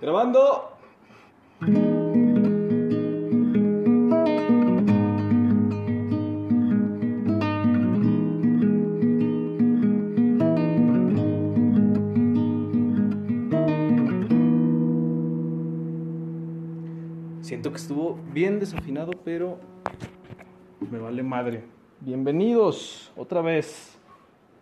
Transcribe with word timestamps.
Grabando. 0.00 0.72
Siento 17.40 17.70
que 17.70 17.76
estuvo 17.76 18.18
bien 18.34 18.60
desafinado, 18.60 19.12
pero 19.24 19.58
me 20.90 20.98
vale 20.98 21.22
madre. 21.22 21.64
Bienvenidos 22.00 23.10
otra 23.16 23.40
vez 23.40 23.96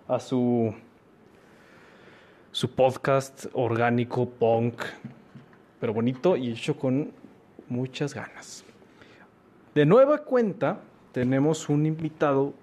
a 0.07 0.21
su 0.21 0.73
su 2.55 2.71
podcast 2.71 3.47
orgánico 3.53 4.31
punk, 4.31 4.81
pero 5.81 5.93
bonito 5.93 6.37
y 6.37 6.51
hecho 6.51 6.77
con 6.77 7.13
muchas 7.69 8.15
ganas. 8.15 8.65
De 9.75 9.87
nueva 9.87 10.19
cuenta 10.19 10.81
tenemos 11.13 11.69
un 11.69 11.87
invitado 11.87 12.55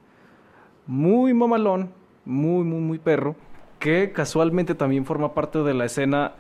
muy 0.88 1.34
mamalón, 1.34 1.92
muy 2.26 2.64
muy 2.64 2.80
muy 2.80 3.00
perro, 3.00 3.36
que 3.80 4.12
casualmente 4.12 4.76
también 4.76 5.06
forma 5.06 5.34
parte 5.34 5.60
de 5.60 5.74
la 5.74 5.86
escena 5.86 6.34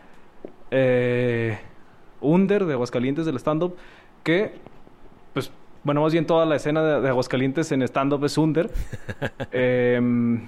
eh, 0.69 1.57
under 2.21 2.65
de 2.65 2.73
Aguascalientes 2.73 3.25
del 3.25 3.35
stand-up, 3.37 3.75
que 4.23 4.53
pues 5.33 5.51
bueno, 5.83 6.01
más 6.01 6.13
bien 6.13 6.25
toda 6.27 6.45
la 6.45 6.55
escena 6.55 6.83
de, 6.83 7.01
de 7.01 7.09
Aguascalientes 7.09 7.71
en 7.71 7.81
stand-up 7.81 8.23
es 8.25 8.37
under. 8.37 8.69
Em, 9.51 10.45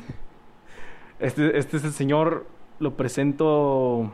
este, 1.20 1.58
este 1.58 1.78
es 1.78 1.84
el 1.86 1.92
señor, 1.92 2.46
lo 2.80 2.96
presento... 2.96 4.12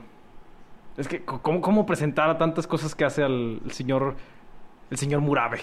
Es 0.99 1.07
que, 1.07 1.23
¿cómo, 1.23 1.61
cómo 1.61 1.85
presentar 1.85 2.29
a 2.29 2.37
tantas 2.37 2.67
cosas 2.67 2.93
que 2.93 3.05
hace 3.05 3.23
al 3.23 3.61
el 3.63 3.71
señor, 3.71 4.15
el 4.91 4.97
señor 4.97 5.21
Murabe? 5.21 5.61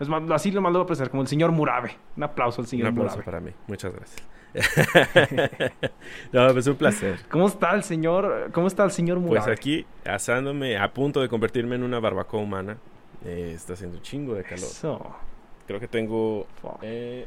Es 0.00 0.08
más, 0.08 0.22
así 0.30 0.50
lo 0.50 0.62
más 0.62 0.72
lo 0.72 0.78
voy 0.78 0.84
a 0.84 0.86
presentar, 0.86 1.10
como 1.10 1.22
el 1.22 1.28
señor 1.28 1.52
Murabe. 1.52 1.96
Un 2.16 2.22
aplauso 2.22 2.62
al 2.62 2.64
Un 2.64 2.68
señor 2.68 2.88
aplauso 2.88 3.16
Murabe. 3.16 3.24
para 3.24 3.40
mí. 3.40 3.50
Muchas 3.66 3.92
gracias. 3.94 4.26
no, 6.32 6.52
pues 6.52 6.66
un 6.66 6.76
placer. 6.76 7.20
¿Cómo 7.30 7.46
está 7.46 7.74
el 7.74 7.82
señor, 7.82 8.50
cómo 8.52 8.66
está 8.66 8.84
el 8.84 8.90
señor 8.90 9.20
Murabe? 9.20 9.44
Pues 9.44 9.58
aquí 9.58 9.86
asándome 10.06 10.78
a 10.78 10.90
punto 10.92 11.20
de 11.20 11.28
convertirme 11.28 11.76
en 11.76 11.82
una 11.82 12.00
barbacoa 12.00 12.40
humana. 12.40 12.78
Eh, 13.24 13.52
está 13.54 13.74
haciendo 13.74 13.98
un 13.98 14.02
chingo 14.02 14.34
de 14.34 14.42
calor. 14.42 14.64
Eso. 14.64 15.14
Creo 15.66 15.78
que 15.78 15.88
tengo 15.88 16.46
eh, 16.80 17.26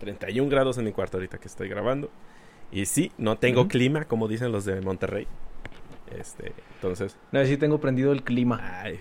31 0.00 0.50
grados 0.50 0.76
en 0.76 0.84
mi 0.84 0.92
cuarto 0.92 1.16
ahorita 1.16 1.38
que 1.38 1.48
estoy 1.48 1.70
grabando. 1.70 2.10
Y 2.70 2.84
sí, 2.84 3.10
no 3.16 3.38
tengo 3.38 3.66
clima, 3.66 4.04
como 4.04 4.28
dicen 4.28 4.52
los 4.52 4.66
de 4.66 4.80
Monterrey. 4.82 5.26
Este, 6.18 6.52
entonces, 6.74 7.16
No, 7.32 7.44
sí 7.44 7.56
tengo 7.56 7.80
prendido 7.80 8.12
el 8.12 8.22
clima. 8.22 8.58
ay, 8.82 9.00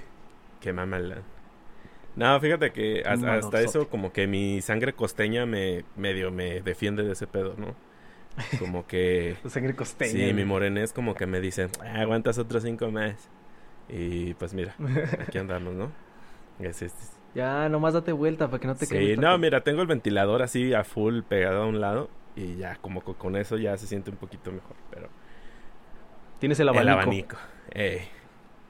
qué 0.62 0.74
mamala. 0.74 1.24
No, 2.16 2.40
fíjate 2.40 2.72
que 2.72 3.02
has- 3.06 3.24
hasta 3.24 3.28
Manosote. 3.28 3.64
eso 3.64 3.90
como 3.90 4.12
que 4.12 4.28
mi 4.28 4.62
sangre 4.62 4.94
costeña 4.94 5.46
me 5.46 5.86
medio 5.96 6.32
me 6.32 6.62
defiende 6.62 7.04
de 7.04 7.14
ese 7.14 7.28
pedo, 7.28 7.56
¿no? 7.58 7.76
Como 8.60 8.86
que 8.88 9.36
La 9.44 9.50
sangre 9.50 9.76
costeña. 9.76 10.12
Sí, 10.28 10.34
mi 10.34 10.46
morenés 10.46 10.94
como 10.94 11.16
que 11.16 11.26
me 11.26 11.40
dice, 11.42 11.68
"Ah, 11.82 12.02
aguantas 12.02 12.38
otros 12.38 12.64
cinco 12.64 12.92
más. 12.92 13.30
Y 13.88 14.34
pues 14.36 14.54
mira, 14.54 14.76
aquí 15.20 15.38
andamos, 15.40 15.74
¿no? 15.74 15.92
Es- 16.60 16.82
es- 16.82 16.94
Ya, 17.36 17.70
nomás 17.70 17.94
date 17.94 18.12
vuelta 18.12 18.48
para 18.50 18.60
que 18.60 18.68
no 18.68 18.76
te 18.76 18.86
sí, 18.86 18.96
el 18.98 19.20
no, 19.20 19.28
taco. 19.28 19.38
mira, 19.40 19.64
tengo 19.64 19.82
el 19.82 19.88
ventilador 19.88 20.42
así 20.42 20.74
a 20.74 20.84
full 20.84 21.22
pegado 21.22 21.64
a 21.64 21.68
un 21.68 21.80
lado 21.80 22.10
y 22.36 22.56
ya 22.58 22.76
como 22.78 23.02
co- 23.02 23.16
con 23.18 23.36
eso 23.36 23.58
ya 23.58 23.78
se 23.78 23.88
siente 23.88 24.10
un 24.12 24.18
poquito 24.18 24.52
mejor, 24.52 24.76
pero 24.92 25.10
Tienes 26.40 26.60
el 26.60 26.70
el 26.70 26.70
abanico. 26.70 27.00
abanico. 27.02 27.38
Ey, 27.72 28.08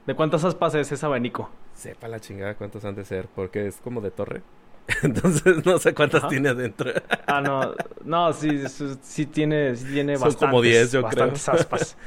¿De 0.06 0.14
cuántas 0.14 0.44
aspas 0.44 0.74
es 0.74 0.90
ese 0.92 1.06
abanico? 1.06 1.50
sepa 1.74 2.08
la 2.08 2.20
chingada 2.20 2.54
cuántos 2.54 2.84
han 2.84 2.94
de 2.94 3.04
ser, 3.04 3.26
porque 3.34 3.66
es 3.66 3.76
como 3.76 4.00
de 4.00 4.10
torre. 4.10 4.42
Entonces 5.02 5.64
no 5.64 5.78
sé 5.78 5.94
cuántas 5.94 6.20
Ajá. 6.20 6.28
tiene 6.28 6.48
adentro. 6.50 6.90
Ah, 7.26 7.40
no. 7.40 7.74
No, 8.04 8.32
sí, 8.32 8.68
sí, 8.68 8.98
sí 9.02 9.26
tiene, 9.26 9.76
sí 9.76 9.86
tiene 9.92 10.16
Son 10.16 10.28
bastantes. 10.28 10.48
como 10.50 10.62
10, 10.62 10.92
yo 10.92 11.02
creo. 11.02 11.26
bastantes 11.28 11.48
aspas. 11.48 11.96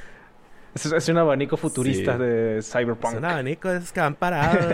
Es, 0.75 0.87
es 0.87 1.07
un 1.09 1.17
abanico 1.19 1.55
futurista 1.55 2.13
Sí. 2.17 2.23
de 2.23 2.57
Es 2.57 2.71
Cyberpunk. 2.71 3.17
un 3.17 3.25
abanico 3.25 3.69
de 3.69 3.77
esos 3.77 3.91
que 3.91 3.99
han 3.99 4.15
parado. 4.15 4.57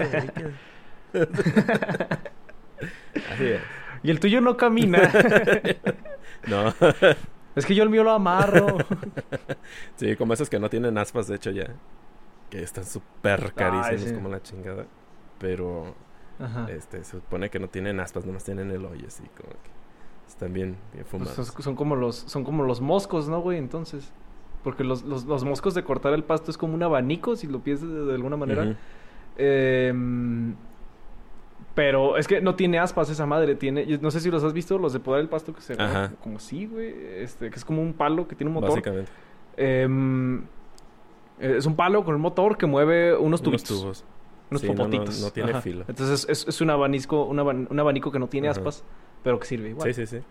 Así 3.33 3.45
es. 3.47 3.61
Y 4.03 4.11
el 4.11 4.19
tuyo 4.21 4.39
no 4.41 4.56
camina. 4.56 5.11
No. 6.47 6.73
Es 7.59 7.65
que 7.65 7.75
yo 7.75 7.83
el 7.83 7.89
mío 7.89 8.03
lo 8.03 8.11
amarro. 8.11 8.77
Sí, 9.95 10.15
como 10.15 10.33
esos 10.33 10.49
que 10.49 10.59
no 10.59 10.69
tienen 10.69 10.97
aspas, 10.97 11.27
de 11.27 11.35
hecho, 11.35 11.51
ya. 11.51 11.73
Que 12.49 12.63
están 12.63 12.85
súper 12.85 13.53
carísimos 13.53 14.01
sí. 14.09 14.13
como 14.15 14.29
la 14.29 14.41
chingada. 14.41 14.85
Pero 15.37 15.93
Ajá. 16.39 16.67
este 16.71 17.03
se 17.03 17.11
supone 17.17 17.49
que 17.49 17.59
no 17.59 17.67
tienen 17.69 17.99
aspas, 17.99 18.25
nomás 18.25 18.43
tienen 18.43 18.71
el 18.71 18.83
hoyo, 18.85 19.07
así 19.07 19.23
como 19.37 19.51
que 19.51 19.69
están 20.27 20.53
bien, 20.53 20.77
bien 20.93 21.05
Pues 21.05 21.07
fumados. 21.07 21.47
son, 21.47 21.61
son 21.61 21.75
como 21.75 21.95
los, 21.95 22.15
son 22.15 22.43
como 22.43 22.63
los 22.63 22.81
moscos, 22.81 23.29
¿no, 23.29 23.41
güey? 23.41 23.57
Entonces. 23.57 24.11
Porque 24.63 24.83
los, 24.83 25.03
los, 25.03 25.25
los 25.25 25.43
moscos 25.45 25.73
de 25.73 25.83
cortar 25.83 26.13
el 26.13 26.23
pasto 26.23 26.51
es 26.51 26.57
como 26.57 26.73
un 26.73 26.83
abanico, 26.83 27.35
si 27.35 27.47
lo 27.47 27.59
piensas 27.61 27.89
de, 27.89 28.05
de 28.05 28.13
alguna 28.13 28.35
manera. 28.35 28.75
Em, 29.37 30.53
pero 31.79 32.17
es 32.17 32.28
que 32.28 32.41
no 32.41 32.56
tiene 32.56 32.78
aspas 32.78 33.09
esa 33.09 33.25
madre, 33.25 33.56
tiene, 33.56 33.85
no 34.01 34.12
sé 34.12 34.19
si 34.19 34.29
los 34.29 34.44
has 34.44 34.51
visto, 34.51 34.78
los 34.78 34.91
de 34.91 35.00
podar 35.00 35.22
el 35.22 35.29
pasto 35.29 35.53
que 35.53 35.62
se 35.62 35.72
agarra 35.73 36.06
Ajá. 36.07 36.13
como 36.22 36.38
sí, 36.38 36.66
güey, 36.66 36.94
este, 37.19 37.50
que 37.50 37.56
es 37.56 37.63
como 37.63 37.81
un 37.81 37.94
palo 37.94 38.28
que 38.28 38.35
tiene 38.35 38.50
un 38.50 38.56
motor. 38.56 38.72
Básicamente. 38.72 39.09
Em, 39.56 40.39
eh, 41.39 41.56
es 41.57 41.66
un 41.66 41.78
palo 41.78 42.03
con 42.03 42.16
un 42.16 42.19
motor 42.22 42.57
que 42.57 42.66
mueve 42.66 43.13
unos 43.13 43.39
Unos 43.39 43.44
tubitos, 43.44 43.63
tubos. 43.81 44.06
unos 44.51 44.59
Sí, 44.62 44.68
no, 44.68 44.73
no- 44.73 44.78
popotitos. 44.78 45.22
no 45.22 45.31
tiene 45.31 45.51
Ajá. 45.51 45.62
filo. 45.62 45.85
Entonces 45.88 46.28
es, 46.28 46.45
es 46.50 46.59
un 46.59 46.69
abanico, 46.69 47.23
un, 47.23 47.38
aban- 47.39 47.68
un 47.69 47.79
abanico 47.79 48.12
que 48.12 48.19
no 48.19 48.28
tiene 48.28 48.50
Ajá. 48.50 48.59
aspas, 48.59 48.84
pero 49.23 49.39
que 49.39 49.45
sirve 49.47 49.69
igual. 49.69 49.94
Sí, 49.94 50.06
sí, 50.06 50.18
sí. 50.18 50.23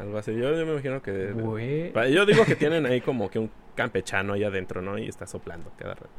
Algo 0.00 0.18
así. 0.18 0.32
Yo, 0.34 0.52
yo 0.52 0.66
me 0.66 0.72
imagino 0.72 1.00
que... 1.00 1.30
Güey. 1.30 1.92
Yo 2.12 2.26
digo 2.26 2.44
que 2.44 2.56
tienen 2.56 2.86
ahí 2.86 3.00
como 3.02 3.30
que 3.30 3.38
un 3.38 3.50
campechano 3.76 4.32
ahí 4.32 4.42
adentro, 4.42 4.82
¿no? 4.82 4.98
Y 4.98 5.06
está 5.06 5.28
soplando 5.28 5.70
cada 5.78 5.94
rato. 5.94 6.10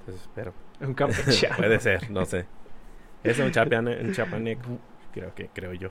Entonces, 0.00 0.28
pero 0.34 0.52
Un 0.80 0.94
campechano. 0.94 1.56
puede 1.58 1.78
ser, 1.78 2.10
no 2.10 2.24
sé. 2.24 2.46
Es 3.24 3.38
un 3.38 3.50
chapeane- 3.50 4.00
un 4.04 4.12
chapaneco. 4.12 4.78
Creo 5.12 5.34
que, 5.34 5.48
creo 5.52 5.72
yo. 5.74 5.90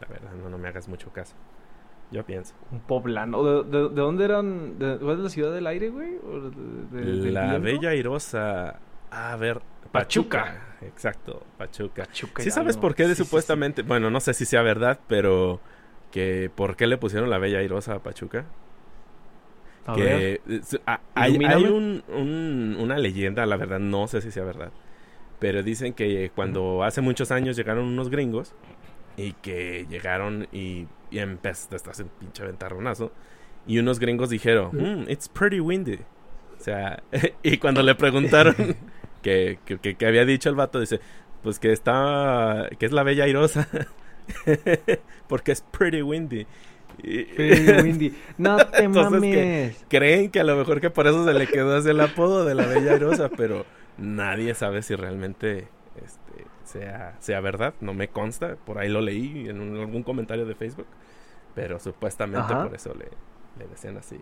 La 0.00 0.08
verdad, 0.08 0.32
no, 0.32 0.48
no 0.50 0.58
me 0.58 0.68
hagas 0.68 0.88
mucho 0.88 1.10
caso. 1.12 1.34
Yo 2.10 2.24
pienso. 2.26 2.54
Un 2.70 2.80
poblano. 2.80 3.42
¿De, 3.42 3.78
de, 3.78 3.88
de 3.88 3.94
dónde 4.00 4.24
eran? 4.24 4.78
¿De, 4.78 4.98
¿cuál 4.98 5.16
es 5.18 5.20
la 5.20 5.28
ciudad 5.30 5.52
del 5.52 5.66
aire, 5.66 5.88
güey? 5.90 6.16
¿O 6.16 6.40
de- 6.50 7.00
de- 7.00 7.22
del 7.22 7.34
La? 7.34 7.58
Bella 7.58 7.90
Airosa. 7.90 8.80
A 9.10 9.36
ver, 9.36 9.60
Pachuca. 9.92 10.38
Pachuca. 10.44 10.66
Exacto, 10.82 11.42
Pachuca. 11.56 12.04
Pachuca 12.06 12.42
¿Sí 12.42 12.50
sabes 12.50 12.76
por 12.76 12.94
qué 12.94 13.04
de 13.04 13.10
Sí, 13.10 13.14
sí, 13.16 13.22
sí. 13.22 13.28
supuestamente? 13.28 13.82
Bueno, 13.82 14.10
no 14.10 14.20
sé 14.20 14.34
si 14.34 14.44
sea 14.44 14.62
verdad, 14.62 14.98
pero 15.06 15.60
que 16.10 16.50
por 16.54 16.76
qué 16.76 16.86
le 16.86 16.98
pusieron 16.98 17.30
la 17.30 17.38
Bella 17.38 17.58
Airosa 17.58 17.94
a 17.94 17.98
Pachuca. 18.02 18.44
A 19.86 19.94
que 19.94 20.40
a- 20.86 21.00
hay, 21.14 21.30
Ilumíname. 21.32 21.54
hay 21.66 21.72
un- 21.72 22.04
un- 22.08 22.76
una 22.78 22.98
leyenda, 22.98 23.44
la 23.46 23.56
verdad, 23.56 23.80
no 23.80 24.06
sé 24.06 24.20
si 24.20 24.30
sea 24.30 24.44
verdad. 24.44 24.70
Pero 25.42 25.62
dicen 25.62 25.92
que 25.92 26.30
cuando 26.34 26.82
hace 26.84 27.00
muchos 27.02 27.30
años 27.30 27.56
llegaron 27.56 27.84
unos 27.84 28.08
gringos 28.08 28.54
y 29.16 29.32
que 29.34 29.86
llegaron 29.90 30.46
y, 30.52 30.86
y 31.10 31.18
empezó 31.18 31.68
a 31.74 31.90
hacer 31.90 32.06
un 32.06 32.12
pinche 32.18 32.44
ventarronazo. 32.44 33.12
Y 33.66 33.78
unos 33.78 33.98
gringos 33.98 34.30
dijeron, 34.30 34.70
"Hmm, 34.72 35.10
it's 35.10 35.28
pretty 35.28 35.60
windy. 35.60 35.98
O 36.58 36.62
sea, 36.62 37.02
y 37.42 37.58
cuando 37.58 37.82
le 37.82 37.94
preguntaron 37.94 38.54
que, 39.22 39.58
que, 39.66 39.78
que- 39.78 39.96
que 39.96 40.06
había 40.06 40.24
dicho 40.24 40.48
el 40.48 40.54
vato, 40.54 40.80
dice, 40.80 41.00
pues 41.42 41.58
que 41.58 41.72
está, 41.72 42.68
que 42.78 42.86
es 42.86 42.92
la 42.92 43.02
bella 43.02 43.24
airosa. 43.24 43.68
Porque 45.28 45.52
es 45.52 45.60
pretty 45.60 46.02
windy. 46.02 46.46
Pretty 47.02 47.72
windy. 47.82 48.14
No 48.38 48.56
te 48.58 48.84
Entonces, 48.84 49.12
mames. 49.20 49.84
creen 49.88 50.30
que 50.30 50.40
a 50.40 50.44
lo 50.44 50.56
mejor 50.56 50.80
que 50.80 50.90
por 50.90 51.06
eso 51.06 51.24
se 51.24 51.34
le 51.34 51.46
quedó 51.46 51.74
así 51.76 51.88
el 51.88 52.00
apodo 52.00 52.44
de 52.44 52.54
la 52.54 52.66
Bella 52.66 52.92
Airosa, 52.92 53.28
pero 53.30 53.64
nadie 54.02 54.54
sabe 54.54 54.82
si 54.82 54.94
realmente 54.96 55.68
este, 56.02 56.44
sea, 56.64 57.16
sea 57.20 57.40
verdad. 57.40 57.74
No 57.80 57.94
me 57.94 58.08
consta, 58.08 58.56
por 58.56 58.78
ahí 58.78 58.88
lo 58.88 59.00
leí 59.00 59.48
en 59.48 59.60
un- 59.60 59.76
algún 59.78 60.02
comentario 60.02 60.44
de 60.46 60.54
Facebook, 60.54 60.86
pero 61.54 61.78
supuestamente 61.78 62.52
Ajá. 62.52 62.64
por 62.64 62.74
eso 62.74 62.94
le, 62.94 63.08
le 63.58 63.68
decían 63.68 63.96
así. 63.96 64.18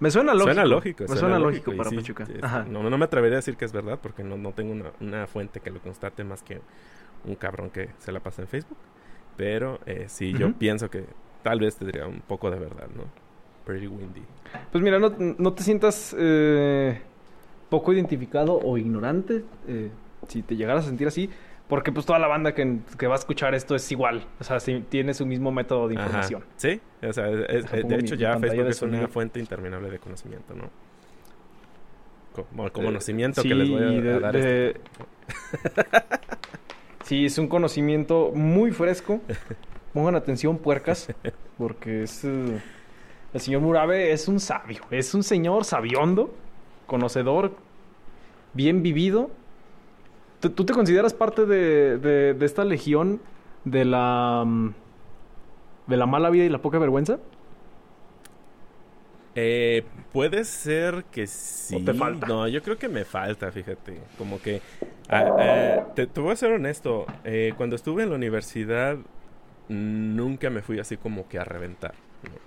Me 0.00 0.10
suena 0.10 0.32
lógico. 0.34 0.46
Suena 0.52 0.64
lógico. 0.64 1.04
Me 1.08 1.16
suena 1.16 1.38
lógico, 1.38 1.76
para 1.76 1.90
sí, 1.90 1.96
Pachuca. 1.96 2.26
sí, 2.26 2.32
Ajá. 2.42 2.64
No, 2.68 2.88
no 2.88 2.98
me 2.98 3.04
atrevería 3.04 3.36
a 3.36 3.40
decir 3.40 3.56
que 3.56 3.64
es 3.64 3.72
verdad 3.72 3.98
porque 4.02 4.24
no, 4.24 4.36
no 4.36 4.52
tengo 4.52 4.72
una, 4.72 4.90
una 5.00 5.26
fuente 5.26 5.60
que 5.60 5.70
lo 5.70 5.80
constate 5.80 6.24
más 6.24 6.42
que 6.42 6.60
un 7.24 7.34
cabrón 7.36 7.70
que 7.70 7.90
se 7.98 8.10
la 8.12 8.20
pasa 8.20 8.42
en 8.42 8.48
Facebook. 8.48 8.78
Pero 9.36 9.78
eh, 9.86 10.06
sí, 10.08 10.32
yo 10.32 10.52
pienso 10.54 10.90
que 10.90 11.04
tal 11.42 11.60
vez 11.60 11.76
tendría 11.76 12.06
un 12.06 12.20
poco 12.20 12.50
de 12.50 12.58
verdad, 12.58 12.88
¿no? 12.96 13.04
Pretty 13.64 13.86
windy. 13.86 14.22
Pues 14.72 14.82
mira, 14.82 14.98
no, 14.98 15.12
no 15.38 15.52
te 15.52 15.62
sientas 15.62 16.14
eh, 16.18 17.00
poco 17.68 17.92
identificado 17.92 18.58
o 18.58 18.78
ignorante 18.78 19.44
eh, 19.66 19.90
si 20.26 20.42
te 20.42 20.56
llegaras 20.56 20.84
a 20.84 20.88
sentir 20.88 21.08
así. 21.08 21.30
Porque 21.68 21.92
pues 21.92 22.06
toda 22.06 22.18
la 22.18 22.28
banda 22.28 22.54
que, 22.54 22.78
que 22.98 23.06
va 23.06 23.14
a 23.14 23.18
escuchar 23.18 23.54
esto 23.54 23.74
es 23.74 23.92
igual. 23.92 24.24
O 24.40 24.44
sea, 24.44 24.58
sí, 24.58 24.82
tiene 24.88 25.12
su 25.12 25.26
mismo 25.26 25.52
método 25.52 25.86
de 25.88 25.96
Ajá. 25.96 26.06
información. 26.06 26.44
Sí, 26.56 26.80
o 27.06 27.12
sea, 27.12 27.28
es- 27.28 27.70
de 27.70 27.94
hecho 27.96 28.14
mi 28.14 28.20
ya 28.22 28.38
Facebook 28.38 28.68
es 28.68 28.80
una 28.80 29.06
fuente 29.08 29.38
interminable 29.38 29.90
de 29.90 29.98
conocimiento, 29.98 30.54
¿no? 30.54 30.70
como 32.52 32.70
conocimiento 32.70 33.42
que 33.42 33.52
les 33.54 33.68
voy 33.68 33.82
a, 33.82 33.86
de- 33.86 34.20
dar. 34.20 34.32
de- 34.32 34.68
este- 34.68 34.80
Sí, 37.04 37.24
es 37.26 37.36
un 37.38 37.48
conocimiento 37.48 38.32
muy 38.34 38.70
fresco. 38.70 39.20
Pongan 39.94 40.14
atención, 40.14 40.58
puercas, 40.58 41.12
porque 41.56 42.02
es... 42.04 42.24
eh, 42.24 42.60
el 43.34 43.40
señor 43.40 43.62
Murabe 43.62 44.12
es 44.12 44.28
un 44.28 44.38
sabio, 44.40 44.82
es 44.90 45.14
un 45.14 45.22
señor 45.22 45.64
sabiondo, 45.64 46.34
conocedor, 46.88 47.52
bien 48.54 48.82
vivido. 48.82 49.30
¿Tú, 50.40 50.50
tú 50.50 50.64
te 50.64 50.72
consideras 50.72 51.14
parte 51.14 51.46
de, 51.46 51.98
de- 51.98 52.34
de 52.34 52.46
esta 52.46 52.64
legión 52.64 53.20
de 53.64 53.84
la... 53.84 54.44
mm, 54.46 54.70
de 55.86 55.96
la 55.96 56.06
mala 56.06 56.30
vida 56.30 56.44
y 56.44 56.48
la 56.48 56.62
poca 56.62 56.78
vergüenza? 56.78 57.18
Eh, 59.34 59.84
puede 60.12 60.44
ser 60.44 61.04
que 61.06 61.26
sí. 61.26 61.84
te 61.84 61.94
falta? 61.94 62.26
No, 62.26 62.48
yo 62.48 62.62
creo 62.62 62.78
que 62.78 62.88
me 62.88 63.04
falta, 63.04 63.52
fíjate. 63.52 64.10
Como 64.16 64.40
que. 64.40 64.62
ah, 65.08 65.32
eh, 65.36 65.82
te, 65.94 66.06
te 66.06 66.20
voy 66.20 66.32
a 66.32 66.36
ser 66.36 66.52
honesto. 66.52 67.12
eh, 67.24 67.54
cuando 67.56 67.76
estuve 67.76 68.02
en 68.02 68.10
la 68.10 68.16
universidad, 68.16 68.98
nunca 69.68 70.50
me 70.50 70.62
fui 70.62 70.78
así 70.80 70.98
como 70.98 71.28
que 71.28 71.38
a 71.38 71.44
reventar. 71.44 71.94
¿no? 72.22 72.40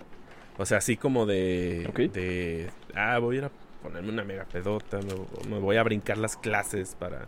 O 0.57 0.65
sea, 0.65 0.79
así 0.79 0.97
como 0.97 1.25
de. 1.25 1.89
Ok. 1.89 1.99
de. 2.03 2.73
Ah, 2.95 3.19
voy 3.19 3.37
a 3.37 3.39
ir 3.39 3.45
a 3.45 3.51
ponerme 3.81 4.09
una 4.09 4.23
mega 4.23 4.45
pedota. 4.45 4.99
Me, 4.99 5.49
me 5.49 5.59
voy 5.59 5.77
a 5.77 5.83
brincar 5.83 6.17
las 6.17 6.37
clases 6.37 6.95
para 6.99 7.27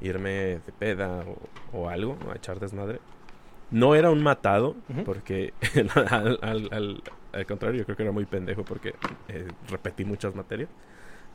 irme 0.00 0.30
de 0.30 0.72
peda 0.78 1.24
o, 1.72 1.78
o 1.78 1.88
algo, 1.88 2.16
a 2.32 2.36
echar 2.36 2.60
desmadre. 2.60 3.00
No 3.70 3.94
era 3.94 4.10
un 4.10 4.22
matado, 4.22 4.76
Ujú. 4.88 5.04
porque 5.04 5.52
al, 6.10 6.38
al- 6.42 6.68
al- 6.72 7.02
al 7.32 7.46
contrario, 7.46 7.78
yo 7.80 7.84
creo 7.84 7.96
que 7.96 8.02
era 8.04 8.12
muy 8.12 8.24
pendejo 8.24 8.64
porque 8.64 8.94
eh, 9.28 9.46
repetí 9.68 10.04
muchas 10.04 10.34
materias. 10.34 10.70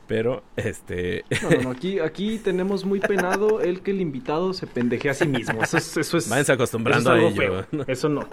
Pero, 0.08 0.44
este... 0.58 1.24
No, 1.44 1.50
no, 1.52 1.62
no. 1.62 1.70
Aquí, 1.72 2.00
aquí 2.00 2.38
tenemos 2.38 2.84
muy 2.84 3.00
penado 3.00 3.62
el 3.62 3.82
que 3.82 3.92
el 3.92 4.02
invitado 4.02 4.52
se 4.54 4.68
pendeje 4.68 5.10
a 5.10 5.14
sí 5.14 5.26
mismo. 5.28 5.64
Eso 5.64 5.78
es... 5.78 5.96
Eso 5.96 6.18
es 6.18 6.28
Váyanse 6.30 6.52
acostumbrando 6.54 7.16
eso 7.16 7.28
es 7.28 7.40
a 7.40 7.44
ello. 7.44 7.64
feo. 7.72 7.86
Eso 7.88 8.10
no. 8.10 8.28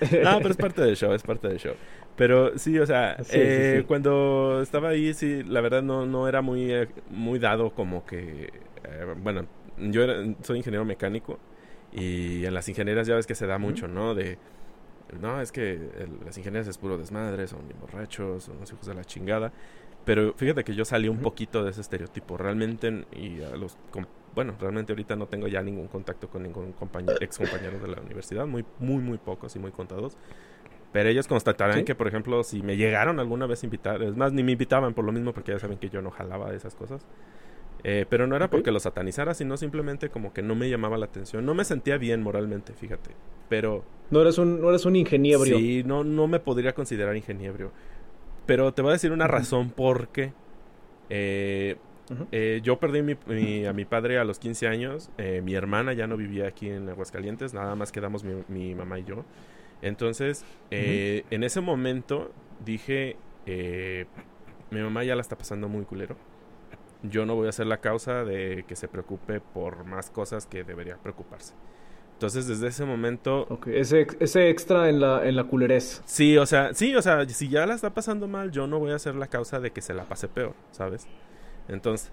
No, 0.22 0.38
pero 0.38 0.50
es 0.50 0.56
parte 0.56 0.82
del 0.82 0.96
show, 0.96 1.12
es 1.12 1.22
parte 1.22 1.48
del 1.48 1.58
show. 1.58 1.74
Pero 2.16 2.58
sí, 2.58 2.78
o 2.78 2.86
sea, 2.86 3.16
Sí, 3.22 3.30
eh, 3.32 3.78
sí. 3.80 3.86
cuando 3.86 4.60
estaba 4.62 4.90
ahí, 4.90 5.12
sí, 5.14 5.42
la 5.44 5.60
verdad 5.60 5.82
no, 5.82 6.06
no 6.06 6.28
era 6.28 6.40
muy, 6.42 6.72
eh, 6.72 6.88
muy 7.10 7.38
dado 7.38 7.70
como 7.74 8.04
que... 8.06 8.50
eh, 8.84 9.14
bueno, 9.18 9.46
yo 9.78 10.02
era- 10.02 10.22
soy 10.42 10.58
ingeniero 10.58 10.84
mecánico 10.84 11.38
y 11.92 12.44
en 12.46 12.54
las 12.54 12.68
ingenierías 12.68 13.06
ya 13.06 13.14
ves 13.16 13.26
que 13.26 13.34
se 13.34 13.46
da 13.46 13.58
mucho, 13.58 13.86
¿no? 13.88 14.14
De... 14.14 14.38
No, 15.20 15.40
es 15.40 15.52
que 15.52 15.72
el- 15.74 16.18
las 16.24 16.36
ingenierías 16.38 16.68
es 16.68 16.78
puro 16.78 16.98
desmadre, 16.98 17.46
son 17.46 17.66
bien 17.68 17.78
borrachos, 17.80 18.44
son 18.44 18.58
los 18.60 18.72
hijos 18.72 18.86
de 18.86 18.94
la 18.94 19.04
chingada. 19.04 19.52
Pero 20.06 20.32
fíjate 20.34 20.64
que 20.64 20.74
yo 20.74 20.86
salí 20.86 21.08
un 21.08 21.18
poquito 21.18 21.62
de 21.64 21.72
ese 21.72 21.82
estereotipo. 21.82 22.38
Realmente, 22.38 23.04
y 23.12 23.42
a 23.42 23.54
los... 23.56 23.76
com- 23.90 24.06
Bueno, 24.34 24.54
realmente 24.58 24.92
ahorita 24.92 25.16
no 25.16 25.26
tengo 25.26 25.48
ya 25.48 25.60
ningún 25.62 25.88
contacto 25.88 26.28
con 26.28 26.42
ningún 26.44 26.72
compañero, 26.72 27.16
ex 27.20 27.36
compañero 27.38 27.78
de 27.78 27.88
la 27.88 28.00
universidad. 28.00 28.46
Muy, 28.46 28.64
muy, 28.78 29.02
muy 29.02 29.18
pocos 29.18 29.54
y 29.56 29.58
muy 29.58 29.72
contados. 29.72 30.16
Pero 30.92 31.08
ellos 31.08 31.26
constatarán 31.26 31.78
Sí. 31.80 31.84
que, 31.84 31.94
por 31.94 32.06
ejemplo, 32.06 32.42
si 32.44 32.62
me 32.62 32.76
llegaron 32.76 33.18
alguna 33.18 33.46
vez 33.46 33.62
a 33.62 33.66
invitar... 33.66 34.02
Es 34.02 34.16
más, 34.16 34.32
ni 34.32 34.42
me 34.42 34.52
invitaban 34.52 34.94
por 34.94 35.04
lo 35.04 35.12
mismo 35.12 35.32
porque 35.34 35.52
ya 35.52 35.58
saben 35.58 35.76
que 35.78 35.90
yo 35.90 36.00
no 36.00 36.10
jalaba 36.10 36.50
de 36.50 36.56
esas 36.56 36.74
cosas. 36.76 37.04
Eh, 37.84 38.06
pero 38.08 38.26
no 38.26 38.34
era 38.36 38.48
porque 38.48 38.70
los 38.70 38.84
satanizara, 38.84 39.34
sino 39.34 39.56
simplemente 39.56 40.08
como 40.08 40.32
que 40.32 40.42
no 40.42 40.54
me 40.54 40.70
llamaba 40.70 40.96
la 40.98 41.06
atención. 41.06 41.44
No 41.44 41.54
me 41.54 41.64
sentía 41.64 41.98
bien 41.98 42.22
moralmente, 42.22 42.72
fíjate. 42.74 43.10
Pero... 43.48 43.84
No 44.10 44.20
eres 44.20 44.38
un, 44.38 44.60
no 44.60 44.68
eres 44.70 44.86
un 44.86 44.96
ingeniebrio. 44.96 45.58
Sí, 45.58 45.82
no, 45.84 46.04
no 46.04 46.26
me 46.28 46.38
podría 46.40 46.72
considerar 46.74 47.16
ingeniebrio. 47.16 47.72
Pero 48.46 48.72
te 48.72 48.82
voy 48.82 48.90
a 48.90 48.92
decir 48.92 49.12
una 49.12 49.26
razón 49.26 49.70
por 49.70 50.08
qué. 50.08 50.32
Eh, 51.10 51.76
eh, 52.30 52.60
yo 52.62 52.78
perdí 52.78 53.02
mi- 53.02 53.16
mi- 53.26 53.66
a 53.66 53.72
mi 53.72 53.84
padre 53.84 54.18
a 54.18 54.24
los 54.24 54.38
15 54.38 54.68
años. 54.68 55.10
eh, 55.18 55.40
mi 55.44 55.54
hermana 55.54 55.92
ya 55.92 56.06
no 56.06 56.16
vivía 56.16 56.46
aquí 56.46 56.68
en 56.70 56.88
Aguascalientes. 56.88 57.52
Nada 57.54 57.74
más 57.74 57.90
quedamos 57.92 58.22
mi, 58.24 58.44
mi 58.48 58.74
mamá 58.74 58.98
y 59.00 59.04
yo. 59.04 59.24
Entonces, 59.82 60.44
eh, 60.70 61.24
en 61.30 61.42
ese 61.44 61.60
momento 61.60 62.32
dije, 62.64 63.16
eh, 63.46 64.06
mi 64.70 64.80
mamá 64.80 65.04
ya 65.04 65.14
la 65.16 65.20
está 65.22 65.36
pasando 65.36 65.68
muy 65.68 65.84
culero. 65.84 66.16
Yo 67.02 67.26
no 67.26 67.34
voy 67.34 67.48
a 67.48 67.52
ser 67.52 67.66
la 67.66 67.78
causa 67.78 68.24
de 68.24 68.64
que 68.66 68.74
se 68.76 68.88
preocupe 68.88 69.40
por 69.40 69.84
más 69.84 70.10
cosas 70.10 70.46
que 70.46 70.64
debería 70.64 70.96
preocuparse. 70.96 71.54
Entonces, 72.16 72.46
desde 72.46 72.68
ese 72.68 72.84
momento 72.84 73.48
Ok, 73.48 73.66
ese, 73.68 74.06
ese 74.20 74.48
extra 74.50 74.88
en 74.88 75.00
la, 75.00 75.26
en 75.26 75.36
la 75.36 75.44
culerez. 75.44 76.02
Sí, 76.04 76.38
o 76.38 76.46
sea, 76.46 76.72
sí, 76.72 76.94
o 76.94 77.02
sea, 77.02 77.28
si 77.28 77.48
ya 77.48 77.66
la 77.66 77.74
está 77.74 77.92
pasando 77.92 78.28
mal, 78.28 78.52
yo 78.52 78.66
no 78.66 78.78
voy 78.78 78.92
a 78.92 78.98
ser 78.98 79.16
la 79.16 79.26
causa 79.26 79.58
de 79.60 79.72
que 79.72 79.82
se 79.82 79.92
la 79.92 80.04
pase 80.04 80.28
peor, 80.28 80.54
¿sabes? 80.70 81.08
Entonces, 81.68 82.12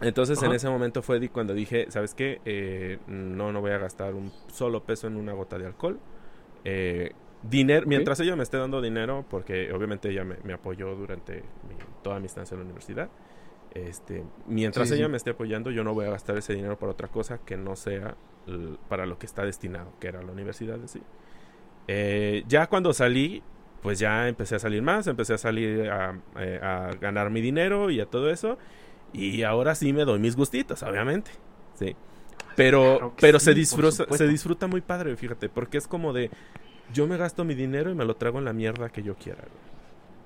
entonces 0.00 0.42
en 0.42 0.52
ese 0.52 0.68
momento 0.68 1.02
fue 1.02 1.28
cuando 1.28 1.54
dije, 1.54 1.86
¿sabes 1.90 2.14
qué? 2.14 2.40
Eh, 2.44 2.98
no, 3.08 3.52
no 3.52 3.60
voy 3.60 3.72
a 3.72 3.78
gastar 3.78 4.14
un 4.14 4.32
solo 4.48 4.84
peso 4.84 5.08
en 5.08 5.16
una 5.16 5.32
gota 5.32 5.58
de 5.58 5.66
alcohol. 5.66 5.98
Eh, 6.64 7.12
dinero, 7.42 7.86
mientras 7.86 8.20
ella 8.20 8.36
me 8.36 8.44
esté 8.44 8.58
dando 8.58 8.80
dinero, 8.80 9.24
porque 9.28 9.72
obviamente 9.72 10.10
ella 10.10 10.24
me, 10.24 10.36
me 10.44 10.52
apoyó 10.52 10.94
durante 10.94 11.36
mi- 11.68 11.76
toda 12.02 12.20
mi 12.20 12.26
estancia 12.26 12.54
en 12.54 12.60
la 12.60 12.64
universidad. 12.64 13.10
Este, 13.74 14.24
mientras 14.46 14.88
Sí, 14.88 14.94
ella 14.96 15.06
sí. 15.06 15.10
me 15.10 15.16
esté 15.16 15.30
apoyando, 15.30 15.70
yo 15.70 15.82
no 15.84 15.94
voy 15.94 16.06
a 16.06 16.10
gastar 16.10 16.36
ese 16.38 16.54
dinero 16.54 16.78
para 16.78 16.92
otra 16.92 17.08
cosa 17.08 17.38
que 17.38 17.56
no 17.56 17.74
sea 17.76 18.16
para 18.88 19.06
lo 19.06 19.18
que 19.18 19.26
está 19.26 19.44
destinado, 19.44 19.92
que 20.00 20.08
era 20.08 20.22
la 20.22 20.32
universidad 20.32 20.76
en 20.76 20.88
sí. 20.88 21.00
Eh, 21.88 22.44
ya 22.48 22.66
cuando 22.66 22.92
salí, 22.92 23.42
pues 23.82 23.98
ya 23.98 24.28
empecé 24.28 24.56
a 24.56 24.58
salir 24.58 24.82
más, 24.82 25.06
empecé 25.06 25.34
a 25.34 25.38
salir 25.38 25.90
a, 25.90 26.18
eh, 26.38 26.60
a 26.62 26.90
ganar 27.00 27.30
mi 27.30 27.40
dinero 27.40 27.90
y 27.90 28.00
a 28.00 28.06
todo 28.06 28.30
eso. 28.30 28.58
Y 29.12 29.42
ahora 29.42 29.74
sí 29.74 29.92
me 29.92 30.04
doy 30.04 30.18
mis 30.18 30.36
gustitos, 30.36 30.82
obviamente. 30.82 31.30
Sí. 31.74 31.94
Pero, 32.56 32.82
Claro 32.98 33.14
pero 33.20 33.38
sí, 33.38 33.46
se, 33.46 33.54
disfruta, 33.54 34.04
se 34.16 34.28
disfruta 34.28 34.66
muy 34.66 34.80
padre, 34.80 35.16
fíjate, 35.16 35.48
porque 35.48 35.78
es 35.78 35.86
como 35.86 36.12
de, 36.12 36.30
yo 36.92 37.06
me 37.06 37.16
gasto 37.16 37.44
mi 37.44 37.54
dinero 37.54 37.90
y 37.90 37.94
me 37.94 38.04
lo 38.04 38.16
trago 38.16 38.38
en 38.38 38.44
la 38.44 38.52
mierda 38.52 38.90
que 38.90 39.02
yo 39.02 39.14
quiera. 39.14 39.44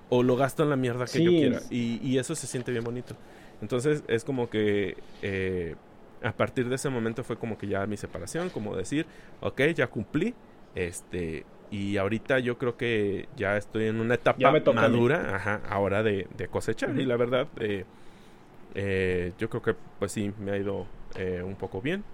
O 0.09 0.23
lo 0.23 0.37
gasto 0.37 0.63
en 0.63 0.71
la 0.71 0.77
mierda 0.77 1.07
que 1.07 1.23
yo 1.23 1.31
quiera. 1.31 1.61
Y, 1.71 2.01
y 2.03 2.19
eso 2.19 2.35
se 2.35 2.47
siente 2.47 2.71
bien 2.71 2.85
bonito. 2.85 3.17
Entonces 3.61 4.05
es 4.09 4.25
como 4.25 4.51
que 4.51 4.97
eh, 5.23 5.77
a 6.23 6.33
partir 6.33 6.69
de 6.69 6.75
ese 6.77 6.89
momento 6.91 7.23
fue 7.25 7.37
como 7.37 7.59
que 7.59 7.67
ya 7.69 7.87
mi 7.87 7.97
separación, 7.97 8.51
como 8.51 8.77
decir, 8.77 9.07
ok, 9.41 9.61
ya 9.75 9.87
cumplí. 9.89 10.35
Este, 10.75 11.45
y 11.71 11.97
ahorita 11.97 12.39
yo 12.39 12.59
creo 12.59 12.77
que 12.77 13.29
ya 13.37 13.57
estoy 13.57 13.87
en 13.87 14.01
una 14.01 14.15
etapa 14.15 14.53
madura, 14.75 15.35
ajá, 15.37 15.61
ahora 15.69 16.03
de, 16.03 16.27
de 16.37 16.49
cosechar. 16.49 16.99
Y 16.99 17.05
la 17.05 17.17
verdad, 17.17 17.49
eh, 17.61 17.85
eh, 18.75 19.33
yo 19.39 19.49
creo 19.49 19.63
que 19.63 19.75
pues 19.99 20.13
sí, 20.13 20.33
me 20.39 20.53
ha 20.53 20.57
ido 20.59 20.87
eh, 21.17 21.43
un 21.45 21.57
poco 21.57 21.81
bien. 21.81 22.05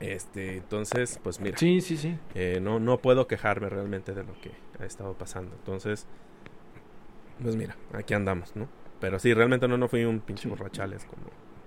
Este, 0.00 0.56
entonces, 0.56 1.20
pues 1.22 1.40
mira, 1.40 1.56
Sí, 1.58 1.80
sí, 1.80 1.96
sí. 1.96 2.16
eh, 2.34 2.58
no, 2.60 2.80
no 2.80 2.98
puedo 2.98 3.28
quejarme 3.28 3.68
realmente 3.68 4.12
de 4.14 4.24
lo 4.24 4.32
que 4.40 4.50
ha 4.80 4.84
estado 4.84 5.14
pasando. 5.14 5.54
Entonces, 5.54 6.06
pues 7.40 7.54
mira, 7.56 7.76
aquí 7.92 8.14
andamos, 8.14 8.56
¿no? 8.56 8.68
Pero 9.00 9.18
sí, 9.18 9.32
realmente 9.34 9.68
no, 9.68 9.78
no 9.78 9.88
fui 9.88 10.04
un 10.04 10.20
pinche 10.20 10.44
Sí. 10.44 10.48
borrachales 10.48 11.04
como, 11.04 11.22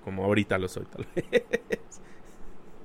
como 0.05 0.24
ahorita 0.24 0.57
lo 0.57 0.69
soy, 0.69 0.85
tal 0.85 1.05
vez. 1.13 1.25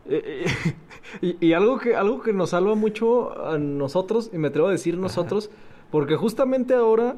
Eh, 0.07 0.45
eh, 0.47 0.75
y, 1.21 1.47
y 1.49 1.53
algo 1.53 1.79
que 1.79 1.95
algo 1.95 2.21
que 2.23 2.33
nos 2.33 2.51
salva 2.51 2.75
mucho 2.75 3.47
a 3.47 3.59
nosotros, 3.59 4.31
y 4.33 4.39
me 4.39 4.49
atrevo 4.49 4.67
a 4.69 4.73
decir 4.73 4.99
nosotros, 4.99 5.51
porque 5.91 6.17
justamente 6.17 6.75
ahora 6.75 7.17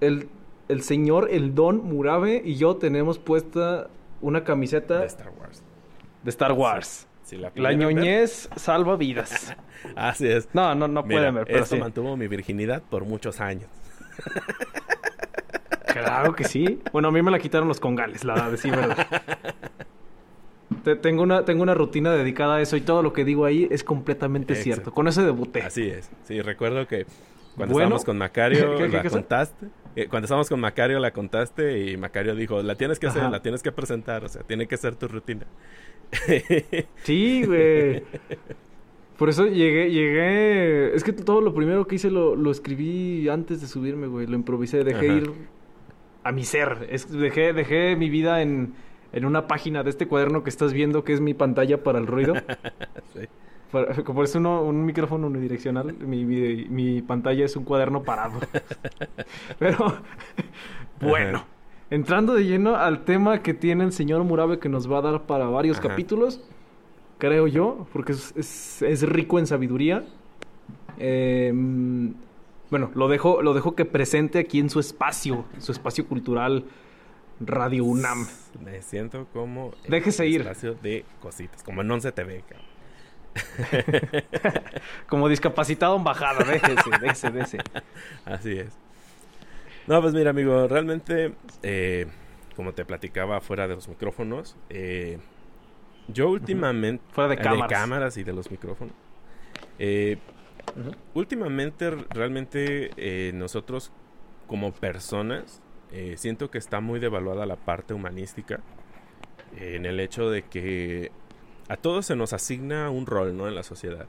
el, 0.00 0.28
el 0.68 0.82
señor, 0.82 1.28
el 1.30 1.54
don 1.54 1.78
Murabe 1.84 2.42
y 2.44 2.56
yo 2.56 2.76
tenemos 2.76 3.18
puesta 3.18 3.88
una 4.20 4.44
camiseta 4.44 5.00
de 5.00 5.06
Star 5.06 5.30
Wars. 5.30 5.62
de 6.22 6.30
Star 6.30 6.52
Wars. 6.52 7.08
Si 7.22 7.36
la 7.38 7.50
La 7.54 7.70
pudieran 7.70 7.94
ver. 7.94 7.96
ñoñez 7.96 8.50
salva 8.56 8.96
vidas. 8.96 9.54
Así 9.96 10.26
es. 10.28 10.48
No, 10.52 10.74
no, 10.74 10.88
no 10.88 11.02
Mira, 11.02 11.20
pueden 11.20 11.34
ver, 11.36 11.48
pero 11.50 11.64
esto 11.64 11.76
sí. 11.76 11.80
mantuvo 11.80 12.16
mi 12.16 12.28
virginidad 12.28 12.82
por 12.82 13.04
muchos 13.06 13.40
años. 13.40 13.70
Claro 16.02 16.34
que 16.34 16.44
sí. 16.44 16.80
Bueno, 16.92 17.08
a 17.08 17.12
mí 17.12 17.22
me 17.22 17.30
la 17.30 17.38
quitaron 17.38 17.68
los 17.68 17.80
congales, 17.80 18.24
la 18.24 18.50
decir 18.50 18.72
verdad. 18.74 19.06
Te- 20.82 20.96
tengo, 20.96 21.22
una, 21.22 21.44
tengo 21.44 21.62
una 21.62 21.74
rutina 21.74 22.12
dedicada 22.12 22.56
a 22.56 22.60
eso 22.60 22.76
y 22.76 22.80
todo 22.80 23.02
lo 23.02 23.12
que 23.12 23.24
digo 23.24 23.44
ahí 23.44 23.68
es 23.70 23.84
completamente 23.84 24.52
Exacto. 24.54 24.64
cierto. 24.74 24.92
Con 24.92 25.08
ese 25.08 25.22
debuté. 25.22 25.62
Así 25.62 25.88
es. 25.88 26.10
Sí, 26.24 26.40
recuerdo 26.42 26.86
que 26.86 27.06
cuando 27.56 27.72
Bueno. 27.74 27.86
estábamos 27.96 28.04
con 28.04 28.18
Macario 28.18 28.70
¿Qué- 28.76 28.84
qué- 28.84 28.88
la 28.96 29.02
qué 29.02 29.10
contaste. 29.10 29.66
Eh, 29.96 30.08
cuando 30.08 30.24
estábamos 30.26 30.48
con 30.48 30.58
Macario 30.60 30.98
la 30.98 31.12
contaste 31.12 31.78
y 31.88 31.96
Macario 31.96 32.34
dijo, 32.34 32.60
la 32.62 32.74
tienes 32.74 32.98
que 32.98 33.06
hacer, 33.06 33.22
Ajá. 33.22 33.30
la 33.30 33.42
tienes 33.42 33.62
que 33.62 33.70
presentar, 33.72 34.24
o 34.24 34.28
sea, 34.28 34.42
tiene 34.42 34.66
que 34.66 34.76
ser 34.76 34.96
tu 34.96 35.06
rutina. 35.08 35.46
Sí, 37.04 37.44
güey. 37.46 38.02
Por 39.16 39.28
eso 39.28 39.46
llegué, 39.46 39.90
llegué. 39.92 40.94
Es 40.94 41.04
que 41.04 41.12
todo 41.12 41.40
lo 41.40 41.54
primero 41.54 41.86
que 41.86 41.94
hice 41.94 42.10
lo, 42.10 42.34
lo 42.34 42.50
escribí 42.50 43.28
antes 43.28 43.60
de 43.60 43.68
subirme, 43.68 44.08
güey. 44.08 44.26
Lo 44.26 44.34
improvisé, 44.34 44.82
dejé 44.82 45.06
Ajá. 45.08 45.16
ir 45.18 45.30
a 46.24 46.32
mi 46.32 46.44
ser. 46.44 46.88
Es- 46.90 47.10
dejé, 47.10 47.52
dejé 47.52 47.96
mi 47.96 48.10
vida 48.10 48.42
en, 48.42 48.74
en 49.12 49.24
una 49.24 49.46
página 49.46 49.82
de 49.82 49.90
este 49.90 50.08
cuaderno 50.08 50.42
que 50.42 50.50
estás 50.50 50.72
viendo, 50.72 51.04
que 51.04 51.12
es 51.12 51.20
mi 51.20 51.34
pantalla 51.34 51.82
para 51.82 51.98
el 51.98 52.06
ruido. 52.06 52.34
Sí. 53.14 53.20
Para- 53.70 53.94
Como 54.04 54.22
es 54.24 54.34
uno, 54.34 54.62
un 54.62 54.84
micrófono 54.86 55.26
unidireccional, 55.28 55.92
mi, 55.94 56.24
mi, 56.24 56.64
mi 56.66 57.02
pantalla 57.02 57.44
es 57.44 57.54
un 57.56 57.64
cuaderno 57.64 58.02
parado. 58.02 58.40
Pero, 59.58 59.78
bueno. 61.00 61.38
Ajá. 61.38 61.46
entrando 61.90 62.34
de 62.34 62.44
lleno 62.44 62.76
al 62.76 63.04
tema 63.04 63.40
que 63.42 63.54
tiene 63.54 63.84
el 63.84 63.92
señor 63.92 64.22
Murabe 64.24 64.58
que 64.58 64.68
nos 64.68 64.90
va 64.90 64.98
a 64.98 65.02
dar 65.02 65.22
para 65.22 65.46
varios 65.46 65.78
Ajá. 65.78 65.88
capítulos, 65.88 66.40
creo 67.18 67.46
yo, 67.46 67.86
porque 67.92 68.12
es, 68.12 68.32
es- 68.36 68.82
es 68.82 69.02
rico 69.08 69.38
en 69.38 69.46
sabiduría. 69.46 70.04
Eh, 70.98 71.52
bueno, 72.70 72.90
lo 72.94 73.08
dejo, 73.08 73.42
lo 73.42 73.54
dejo 73.54 73.74
que 73.74 73.84
presente 73.84 74.38
aquí 74.38 74.58
en 74.58 74.70
su 74.70 74.80
espacio, 74.80 75.44
su 75.58 75.72
espacio 75.72 76.06
cultural 76.06 76.64
Radio 77.40 77.84
UNAM. 77.84 78.26
Me 78.62 78.80
siento 78.82 79.26
como... 79.32 79.72
en 79.84 79.90
Déjese 79.90 80.22
un 80.24 80.28
ir. 80.28 80.40
espacio 80.42 80.74
de 80.74 81.04
cositas, 81.20 81.62
como 81.62 81.82
en 81.82 81.90
11 81.90 82.12
TV, 82.12 82.42
cabrón. 82.48 82.66
Como 85.08 85.28
discapacitado 85.28 85.96
en 85.96 86.04
bajada, 86.04 86.44
déjese, 86.44 86.90
déjese, 87.00 87.30
déjese. 87.32 87.58
Así 88.24 88.52
es. 88.58 88.78
No, 89.88 90.00
pues 90.00 90.14
mira, 90.14 90.30
amigo, 90.30 90.68
realmente, 90.68 91.34
eh, 91.62 92.06
como 92.54 92.72
te 92.74 92.84
platicaba 92.84 93.40
fuera 93.40 93.66
de 93.66 93.74
los 93.74 93.88
micrófonos, 93.88 94.56
eh, 94.70 95.18
yo 96.06 96.30
últimamente... 96.30 97.02
Fuera 97.12 97.28
de 97.28 97.34
eh, 97.34 97.38
cámaras. 97.42 97.68
cámaras 97.68 98.16
y 98.16 98.22
de 98.24 98.32
los 98.32 98.50
micrófonos. 98.52 98.94
eh, 99.78 100.18
Últimamente, 101.14 101.90
realmente, 101.90 102.90
eh, 102.96 103.32
nosotros 103.34 103.92
como 104.46 104.72
personas, 104.72 105.62
eh, 105.92 106.16
siento 106.18 106.50
que 106.50 106.58
está 106.58 106.80
muy 106.80 107.00
devaluada 107.00 107.46
la 107.46 107.56
parte 107.56 107.94
humanística. 107.94 108.60
eh, 109.56 109.76
en 109.76 109.86
el 109.86 110.00
hecho 110.00 110.30
de 110.30 110.42
que 110.42 111.12
a 111.68 111.76
todos 111.76 112.06
se 112.06 112.16
nos 112.16 112.32
asigna 112.32 112.90
un 112.90 113.06
rol, 113.06 113.36
¿no? 113.36 113.48
En 113.48 113.54
la 113.54 113.62
sociedad. 113.62 114.06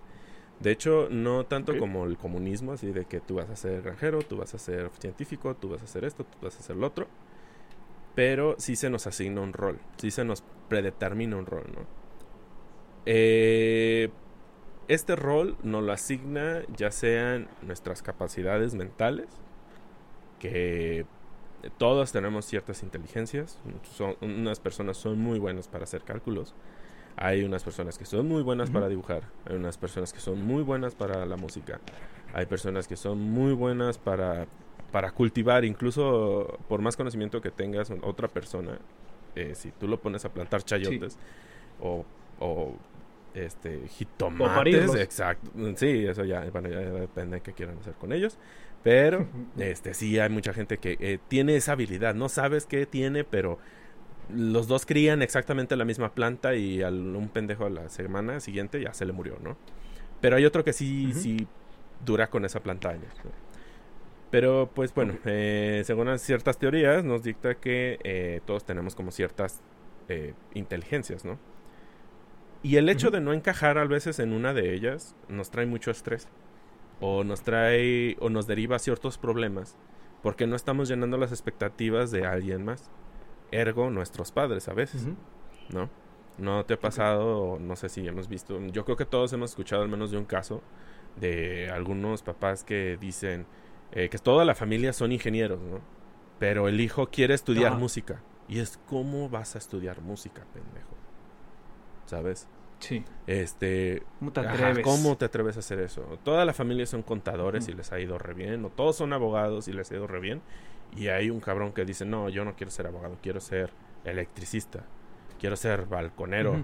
De 0.60 0.72
hecho, 0.72 1.08
no 1.12 1.46
tanto 1.46 1.78
como 1.78 2.06
el 2.06 2.18
comunismo, 2.18 2.74
así 2.74 2.92
de 2.92 3.06
que 3.06 3.20
tú 3.22 3.36
vas 3.36 3.50
a 3.50 3.56
ser 3.56 3.82
granjero, 3.82 4.20
tú 4.24 4.38
vas 4.38 4.54
a 4.56 4.58
ser 4.58 4.90
científico, 5.00 5.56
tú 5.56 5.70
vas 5.70 5.82
a 5.82 5.86
hacer 5.86 6.06
esto, 6.06 6.24
tú 6.26 6.38
vas 6.42 6.56
a 6.56 6.60
hacer 6.60 6.76
lo 6.78 6.88
otro. 6.88 7.08
Pero 8.16 8.56
sí 8.58 8.76
se 8.76 8.90
nos 8.90 9.08
asigna 9.08 9.42
un 9.42 9.54
rol, 9.54 9.80
sí 9.98 10.10
se 10.12 10.24
nos 10.26 10.44
predetermina 10.70 11.36
un 11.38 11.46
rol, 11.46 11.66
¿no? 11.76 11.86
Eh, 13.06 14.10
este 14.88 15.16
rol 15.16 15.58
nos 15.64 15.84
lo 15.84 15.92
asigna 15.92 16.62
ya 16.76 16.92
sean 16.92 17.48
nuestras 17.62 18.02
capacidades 18.02 18.76
mentales, 18.76 19.28
que 20.40 21.06
todos 21.78 22.12
tenemos 22.12 22.46
ciertas 22.46 22.84
inteligencias. 22.84 23.60
Son, 23.96 24.16
unas 24.22 24.60
personas 24.60 24.98
son 24.98 25.20
muy 25.20 25.40
buenas 25.40 25.68
para 25.68 25.84
hacer 25.84 26.04
cálculos. 26.04 26.54
Hay 27.18 27.44
unas 27.44 27.64
personas 27.64 27.98
que 27.98 28.06
son 28.06 28.28
muy 28.28 28.44
buenas 28.44 28.70
para 28.70 28.90
dibujar. 28.90 29.24
Hay 29.46 29.56
unas 29.56 29.78
personas 29.78 30.12
que 30.12 30.20
son 30.20 30.46
muy 30.46 30.64
buenas 30.64 30.96
para 30.96 31.26
la 31.26 31.38
música. 31.38 31.80
Hay 32.34 32.46
personas 32.46 32.88
que 32.88 32.98
son 32.98 33.20
muy 33.20 33.54
buenas 33.54 33.98
para, 33.98 34.48
para 34.92 35.12
cultivar. 35.12 35.64
Incluso 35.64 36.60
por 36.68 36.82
más 36.82 36.98
conocimiento 36.98 37.42
que 37.42 37.52
tengas 37.52 37.92
otra 38.02 38.28
persona, 38.28 38.80
eh, 39.36 39.56
si 39.56 39.72
tú 39.72 39.88
lo 39.88 40.00
pones 40.02 40.26
a 40.26 40.34
plantar 40.34 40.64
chayotes 40.64 41.18
o, 41.80 42.06
o 42.40 42.76
este 43.36 43.88
jitomates, 43.88 44.96
exacto. 44.96 45.52
Sí, 45.76 46.06
eso 46.06 46.24
ya, 46.26 46.42
bueno, 46.52 46.70
ya 46.70 46.80
depende 46.80 47.38
de 47.38 47.42
qué 47.42 47.54
quieran 47.54 47.78
hacer 47.80 47.94
con 47.94 48.12
ellos. 48.12 48.38
Pero 48.84 49.28
este 49.58 49.94
sí 49.94 50.20
hay 50.20 50.30
mucha 50.30 50.54
gente 50.54 50.78
que 50.78 50.98
eh, 51.00 51.20
tiene 51.28 51.56
esa 51.56 51.74
habilidad. 51.74 52.16
No 52.16 52.30
sabes 52.30 52.66
qué 52.66 52.86
tiene, 52.86 53.24
pero 53.24 53.60
los 54.34 54.68
dos 54.68 54.86
crían 54.86 55.22
exactamente 55.22 55.76
la 55.76 55.86
misma 55.86 56.14
planta 56.14 56.56
y 56.56 56.82
a 56.82 56.90
un 56.90 57.30
pendejo 57.32 57.66
a 57.66 57.70
la 57.70 57.90
semana 57.90 58.40
siguiente 58.40 58.82
ya 58.82 58.94
se 58.94 59.06
le 59.06 59.14
murió, 59.14 59.38
¿no? 59.44 59.58
Pero 60.22 60.38
hay 60.38 60.46
otro 60.46 60.64
que 60.64 60.74
sí, 60.74 61.14
sí 61.14 61.48
dura 62.04 62.30
con 62.30 62.46
esa 62.46 62.62
planta 62.62 62.90
años. 62.90 63.14
¿no? 63.24 63.32
Pero 64.32 64.70
pues 64.74 64.94
bueno, 64.94 65.18
eh, 65.26 65.84
según 65.86 66.18
ciertas 66.20 66.58
teorías 66.58 67.04
nos 67.04 67.24
dicta 67.24 67.56
que 67.56 68.00
eh, 68.04 68.42
todos 68.46 68.66
tenemos 68.66 68.96
como 68.96 69.12
ciertas 69.12 69.62
eh, 70.10 70.34
inteligencias, 70.54 71.24
¿no? 71.26 71.40
Y 72.66 72.78
el 72.78 72.90
hecho 72.90 73.12
de 73.12 73.22
no 73.22 73.32
encajar 73.32 73.78
a 73.78 73.86
veces 73.86 74.18
en 74.18 74.34
una 74.34 74.52
de 74.52 74.74
ellas 74.74 75.16
nos 75.30 75.52
trae 75.52 75.68
mucho 75.68 75.92
estrés. 75.92 76.28
O 77.00 77.24
nos 77.24 77.44
trae 77.44 78.18
o 78.20 78.32
nos 78.32 78.48
deriva 78.48 78.80
ciertos 78.80 79.20
problemas. 79.20 79.78
Porque 80.24 80.48
no 80.48 80.56
estamos 80.56 80.88
llenando 80.88 81.20
las 81.20 81.32
expectativas 81.32 82.10
de 82.10 82.26
alguien 82.26 82.66
más. 82.66 82.90
Ergo, 83.52 83.92
nuestros 83.92 84.32
padres 84.32 84.68
a 84.68 84.74
veces. 84.74 85.06
¿no? 85.70 85.92
¿No 86.40 86.66
te 86.66 86.74
ha 86.74 86.80
pasado, 86.80 87.38
o 87.40 87.60
no 87.60 87.76
sé 87.76 87.88
si 87.88 88.08
hemos 88.08 88.28
visto, 88.28 88.60
yo 88.60 88.84
creo 88.84 88.98
que 88.98 89.06
todos 89.06 89.32
hemos 89.34 89.52
escuchado 89.52 89.84
al 89.84 89.90
menos 89.90 90.10
de 90.10 90.18
un 90.18 90.26
caso 90.26 90.64
de 91.18 91.70
algunos 91.70 92.24
papás 92.24 92.64
que 92.64 92.98
dicen 93.00 93.46
eh, 93.92 94.10
que 94.10 94.18
toda 94.18 94.44
la 94.44 94.56
familia 94.56 94.92
son 94.92 95.12
ingenieros, 95.12 95.62
¿no? 95.62 95.82
Pero 96.40 96.68
el 96.68 96.82
hijo 96.82 97.12
quiere 97.12 97.36
estudiar 97.36 97.74
Ajá. 97.74 97.78
música. 97.78 98.24
Y 98.48 98.58
es, 98.58 98.80
¿cómo 98.88 99.30
vas 99.30 99.54
a 99.54 99.60
estudiar 99.60 100.02
música, 100.02 100.44
pendejo? 100.52 100.96
¿Sabes? 102.08 102.48
Sí. 102.80 103.04
Este, 103.28 104.04
¿Cómo 104.20 104.32
te 104.32 104.42
Ajá, 104.42 104.52
atreves? 104.54 104.84
¿Cómo 104.84 105.18
te 105.18 105.26
atreves 105.26 105.56
a 105.58 105.60
hacer 105.60 105.80
eso? 105.80 106.02
Toda 106.24 106.46
la 106.46 106.54
familia 106.54 106.86
son 106.86 107.02
contadores 107.04 107.68
y 107.68 107.74
Mm. 107.74 107.78
les 107.78 107.92
ha 107.92 108.00
ido 108.00 108.18
re 108.18 108.34
bien, 108.34 108.64
o 108.66 108.70
todos 108.70 108.96
son 108.98 109.14
abogados 109.14 109.68
y 109.68 109.74
les 109.74 109.92
ha 109.92 109.96
ido 109.96 110.08
re 110.08 110.20
bien. 110.20 110.42
Y 110.96 111.08
hay 111.08 111.30
un 111.30 111.40
cabrón 111.40 111.72
que 111.74 111.84
dice, 111.86 112.06
no, 112.06 112.30
yo 112.30 112.46
no 112.46 112.56
quiero 112.56 112.72
ser 112.72 112.88
abogado, 112.88 113.18
quiero 113.22 113.40
ser 113.42 113.72
electricista, 114.04 114.84
quiero 115.40 115.56
ser 115.56 115.86
balconero, 115.88 116.52
Ujú. 116.52 116.64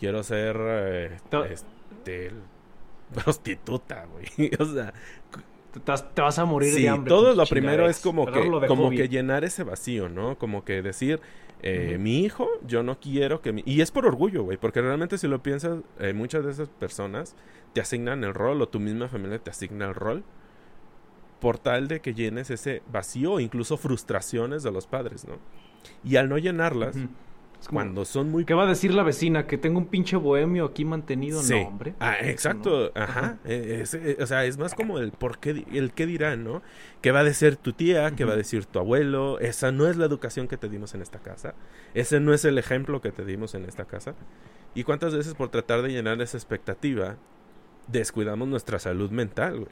quiero 0.00 0.22
ser 0.22 0.56
eh, 0.58 1.16
este, 1.50 2.32
prostituta, 3.14 4.06
güey. 4.06 4.26
o 4.58 4.64
sea, 4.64 4.92
Te, 6.14 6.22
vas- 6.22 6.38
a 6.38 6.44
morir 6.44 6.72
sí, 6.72 6.82
de 6.82 6.88
hambre. 6.88 7.08
todo 7.08 7.34
lo 7.34 7.44
primero 7.46 7.88
es 7.88 8.00
como 8.00 8.26
que, 8.26 8.50
como 8.66 8.90
que 8.90 9.08
llenar 9.08 9.44
ese 9.44 9.64
vacío, 9.64 10.08
¿no? 10.08 10.38
Como 10.38 10.64
que 10.64 10.82
decir, 10.82 11.20
eh, 11.62 11.98
mi 11.98 12.20
hijo, 12.20 12.48
yo 12.66 12.82
no 12.82 13.00
quiero 13.00 13.40
que 13.40 13.52
mi... 13.52 13.62
Y 13.66 13.80
es 13.80 13.90
por 13.90 14.06
orgullo, 14.06 14.44
güey, 14.44 14.56
porque 14.58 14.80
realmente 14.80 15.18
si 15.18 15.26
lo 15.26 15.42
piensas, 15.42 15.80
eh, 15.98 16.12
muchas 16.12 16.44
de 16.44 16.52
esas 16.52 16.68
personas 16.68 17.34
te 17.72 17.80
asignan 17.80 18.24
el 18.24 18.34
rol 18.34 18.62
o 18.62 18.68
tu 18.68 18.80
misma 18.80 19.08
familia 19.08 19.38
te 19.38 19.50
asigna 19.50 19.86
el 19.86 19.94
rol 19.94 20.24
por 21.40 21.58
tal 21.58 21.88
de 21.88 22.00
que 22.00 22.14
llenes 22.14 22.50
ese 22.50 22.82
vacío 22.90 23.40
incluso 23.40 23.76
frustraciones 23.76 24.62
de 24.62 24.72
los 24.72 24.86
padres, 24.86 25.26
¿no? 25.26 25.38
Y 26.04 26.16
al 26.16 26.28
no 26.28 26.38
llenarlas. 26.38 26.96
Es 27.60 27.66
como, 27.66 27.78
cuando 27.80 28.04
son 28.04 28.30
muy 28.30 28.44
¿Qué 28.44 28.54
va 28.54 28.62
a 28.62 28.66
decir 28.66 28.94
la 28.94 29.02
vecina? 29.02 29.46
¿Que 29.46 29.58
tengo 29.58 29.78
un 29.78 29.86
pinche 29.86 30.16
bohemio 30.16 30.64
aquí 30.66 30.84
mantenido? 30.84 31.42
Sí. 31.42 31.54
No, 31.54 31.66
hombre. 31.68 31.94
Ah, 31.98 32.14
exacto. 32.20 32.92
no. 32.94 33.02
Ajá. 33.02 33.38
Eh, 33.44 33.80
es- 33.82 33.94
eh, 33.94 34.16
o 34.20 34.26
sea, 34.26 34.44
es 34.44 34.58
más 34.58 34.74
como 34.74 34.98
el 35.00 35.10
por 35.10 35.38
qué, 35.38 35.64
el 35.72 35.92
qué 35.92 36.06
dirán, 36.06 36.44
¿no? 36.44 36.62
¿Qué 37.02 37.10
va 37.10 37.20
a 37.20 37.24
decir 37.24 37.56
tu 37.56 37.72
tía? 37.72 38.12
¿Qué 38.12 38.24
va 38.24 38.34
a 38.34 38.36
decir 38.36 38.64
tu 38.66 38.78
abuelo? 38.78 39.40
Esa 39.40 39.72
no 39.72 39.88
es 39.88 39.96
la 39.96 40.06
educación 40.06 40.46
que 40.46 40.56
te 40.56 40.68
dimos 40.68 40.94
en 40.94 41.02
esta 41.02 41.18
casa. 41.18 41.54
Ese 41.94 42.20
no 42.20 42.32
es 42.32 42.44
el 42.44 42.58
ejemplo 42.58 43.00
que 43.00 43.10
te 43.10 43.24
dimos 43.24 43.54
en 43.54 43.64
esta 43.64 43.84
casa. 43.86 44.14
¿Y 44.74 44.84
cuántas 44.84 45.14
veces 45.14 45.34
por 45.34 45.48
tratar 45.48 45.82
de 45.82 45.88
llenar 45.88 46.20
esa 46.22 46.36
expectativa 46.36 47.16
descuidamos 47.88 48.46
nuestra 48.48 48.78
salud 48.78 49.10
mental, 49.10 49.60
güey? 49.60 49.70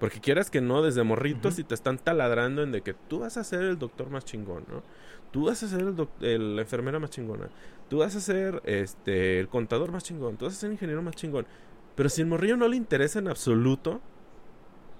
Porque 0.00 0.20
quieras 0.20 0.50
que 0.50 0.60
no, 0.60 0.82
desde 0.82 1.02
morritos 1.04 1.58
y 1.58 1.64
te 1.64 1.74
están 1.74 1.98
taladrando 1.98 2.62
en 2.62 2.72
de 2.72 2.82
que 2.82 2.94
tú 2.94 3.20
vas 3.20 3.36
a 3.36 3.44
ser 3.44 3.62
el 3.62 3.78
doctor 3.78 4.10
más 4.10 4.24
chingón, 4.24 4.64
¿no? 4.68 4.82
Tú 5.30 5.46
vas 5.46 5.62
a 5.62 5.68
ser 5.68 5.80
el 5.82 6.08
el- 6.20 6.56
la 6.56 6.62
enfermera 6.62 6.98
más 6.98 7.10
chingona. 7.10 7.48
Tú 7.88 7.98
vas 7.98 8.14
a 8.16 8.20
ser 8.20 8.60
este, 8.64 9.38
el 9.40 9.48
contador 9.48 9.92
más 9.92 10.04
chingón. 10.04 10.36
Tú 10.36 10.44
vas 10.46 10.54
a 10.54 10.56
ser 10.60 10.68
el 10.68 10.74
ingeniero 10.74 11.02
más 11.02 11.14
chingón. 11.16 11.46
Pero 11.94 12.08
si 12.08 12.22
el 12.22 12.26
morrillo 12.28 12.56
no 12.56 12.68
le 12.68 12.76
interesa 12.76 13.18
en 13.20 13.28
absoluto 13.28 14.00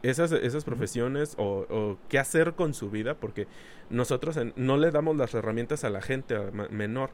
esas, 0.03 0.33
esas 0.33 0.65
profesiones 0.65 1.35
o, 1.39 1.67
o 1.71 1.99
qué 2.09 2.19
hacer 2.19 2.55
con 2.55 2.75
su 2.75 2.91
vida, 2.91 3.15
porque 3.15 3.47
nosotros 3.91 4.37
en- 4.37 4.53
no 4.57 4.77
le 4.77 4.91
damos 4.91 5.17
las 5.17 5.33
herramientas 5.35 5.83
a 5.85 5.91
la 5.91 6.03
gente 6.03 6.37
a 6.37 6.51
ma- 6.53 6.69
menor 6.69 7.11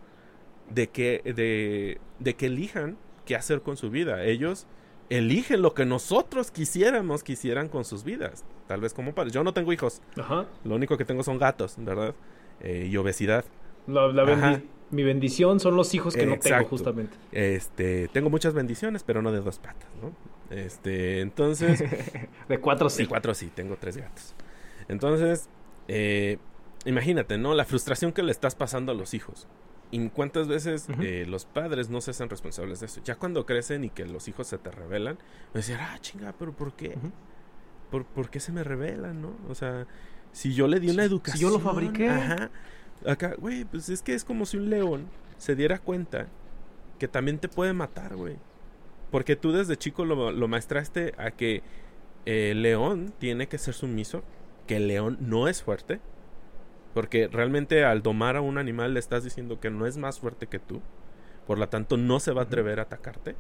de 0.69 0.89
que, 0.89 1.23
de, 1.25 2.01
de 2.19 2.35
que 2.35 2.47
elijan 2.47 2.97
qué 3.25 3.37
hacer 3.37 3.63
con 3.63 3.77
su 3.77 3.91
vida. 3.91 4.25
Ellos 4.25 4.67
eligen 5.11 5.61
lo 5.61 5.75
que 5.75 5.85
nosotros 5.85 6.51
quisiéramos 6.51 7.23
que 7.23 7.33
hicieran 7.33 7.69
con 7.69 7.85
sus 7.85 8.05
vidas. 8.05 8.45
Tal 8.67 8.81
vez 8.81 8.95
como 8.95 9.15
padres. 9.15 9.33
Yo 9.35 9.45
no 9.45 9.53
tengo 9.53 9.73
hijos. 9.73 10.01
Ajá. 10.19 10.47
Lo 10.65 10.75
único 10.77 10.97
que 10.97 11.05
tengo 11.05 11.23
son 11.23 11.39
gatos, 11.39 11.75
¿verdad? 11.79 12.15
Eh, 12.61 12.89
y 12.91 12.97
obesidad. 12.97 13.45
La, 13.87 14.07
la 14.09 14.25
bendi- 14.25 14.39
Ajá. 14.39 14.63
Mi 14.91 15.05
bendición 15.05 15.61
son 15.61 15.77
los 15.77 15.95
hijos 15.95 16.15
que 16.15 16.27
no 16.27 16.39
tengo, 16.39 16.65
justamente. 16.65 17.17
Este, 17.31 18.09
tengo 18.09 18.29
muchas 18.29 18.55
bendiciones, 18.55 19.05
pero 19.05 19.23
no 19.23 19.31
de 19.31 19.41
dos 19.41 19.59
patas, 19.61 19.89
¿no? 20.03 20.11
Este, 20.57 21.21
entonces, 21.21 21.85
De 22.49 22.59
cuatro 22.59 22.91
sí. 22.91 23.05
sí, 23.05 23.07
cuatro 23.07 23.33
sí, 23.35 23.53
tengo 23.55 23.77
tres 23.77 23.97
gatos. 23.97 24.35
Entonces, 24.89 25.49
eh, 25.87 26.39
imagínate, 26.85 27.39
¿no? 27.39 27.55
La 27.55 27.65
frustración 27.65 28.13
que 28.13 28.25
le 28.25 28.33
estás 28.33 28.57
pasando 28.57 28.91
a 28.91 28.95
los 28.97 29.15
hijos. 29.15 29.47
¿Y 29.93 30.09
cuántas 30.11 30.47
veces 30.47 30.87
eh, 31.01 31.25
los 31.29 31.45
padres 31.47 31.91
no 31.91 32.01
se 32.01 32.13
hacen 32.13 32.29
responsables 32.31 32.81
de 32.81 32.87
eso? 32.87 33.01
Ya 33.05 33.17
cuando 33.17 33.45
crecen 33.45 33.83
y 33.85 33.91
que 33.91 34.07
los 34.07 34.29
hijos 34.29 34.47
se 34.47 34.57
te 34.59 34.71
revelan, 34.71 35.17
me 35.53 35.59
decían, 35.61 35.81
ah, 35.83 35.99
chinga, 36.01 36.33
pero 36.39 36.53
¿por 36.53 36.75
qué? 36.75 36.97
¿Por, 37.91 38.05
por 38.05 38.31
qué 38.31 38.39
se 38.39 38.53
me 38.53 38.63
revelan, 38.63 39.21
no? 39.21 39.37
O 39.49 39.55
sea, 39.57 39.87
si 40.33 40.55
yo 40.55 40.69
le 40.69 40.79
di 40.79 40.91
una 40.91 41.03
Si- 41.03 41.09
si 41.09 41.13
educación. 41.15 41.51
yo 41.51 41.51
lo 41.51 41.61
fabriqué. 41.61 42.09
Ajá. 42.09 42.51
Acá, 43.05 43.35
güey, 43.37 43.65
pues 43.65 43.89
es 43.89 44.01
que 44.03 44.15
es 44.15 44.25
como 44.25 44.47
si 44.47 44.59
un 44.59 44.71
león 44.71 45.07
se 45.39 45.57
diera 45.57 45.79
cuenta 45.81 46.29
que 47.01 47.09
también 47.09 47.39
te 47.39 47.49
puede 47.49 47.73
matar, 47.73 48.15
güey. 48.15 48.37
Porque 49.11 49.35
tú 49.35 49.51
desde 49.51 49.77
chico 49.77 50.05
lo, 50.05 50.31
lo 50.31 50.47
maestraste 50.49 51.15
a 51.19 51.33
que 51.33 51.63
el 52.27 52.63
león 52.63 53.13
tiene 53.19 53.49
que 53.49 53.59
ser 53.59 53.75
sumiso, 53.75 54.23
que 54.69 54.77
el 54.77 54.87
león 54.87 55.17
no 55.21 55.49
es 55.49 55.63
fuerte 55.65 55.99
Porque 56.95 57.29
realmente 57.29 57.85
al 57.85 58.03
domar 58.03 58.37
a 58.37 58.41
un 58.41 58.59
animal 58.59 58.95
le 58.95 59.01
estás 59.01 59.25
diciendo 59.25 59.61
que 59.61 59.71
no 59.71 59.87
es 59.87 59.97
más 59.97 60.19
fuerte 60.19 60.47
que 60.47 60.59
tú. 60.59 60.81
Por 61.47 61.59
lo 61.59 61.69
tanto, 61.69 61.97
no 61.97 62.21
se 62.21 62.33
va 62.33 62.43
a 62.43 62.45
atrever 62.45 62.79
a 62.81 62.83
atacarte. 62.83 63.37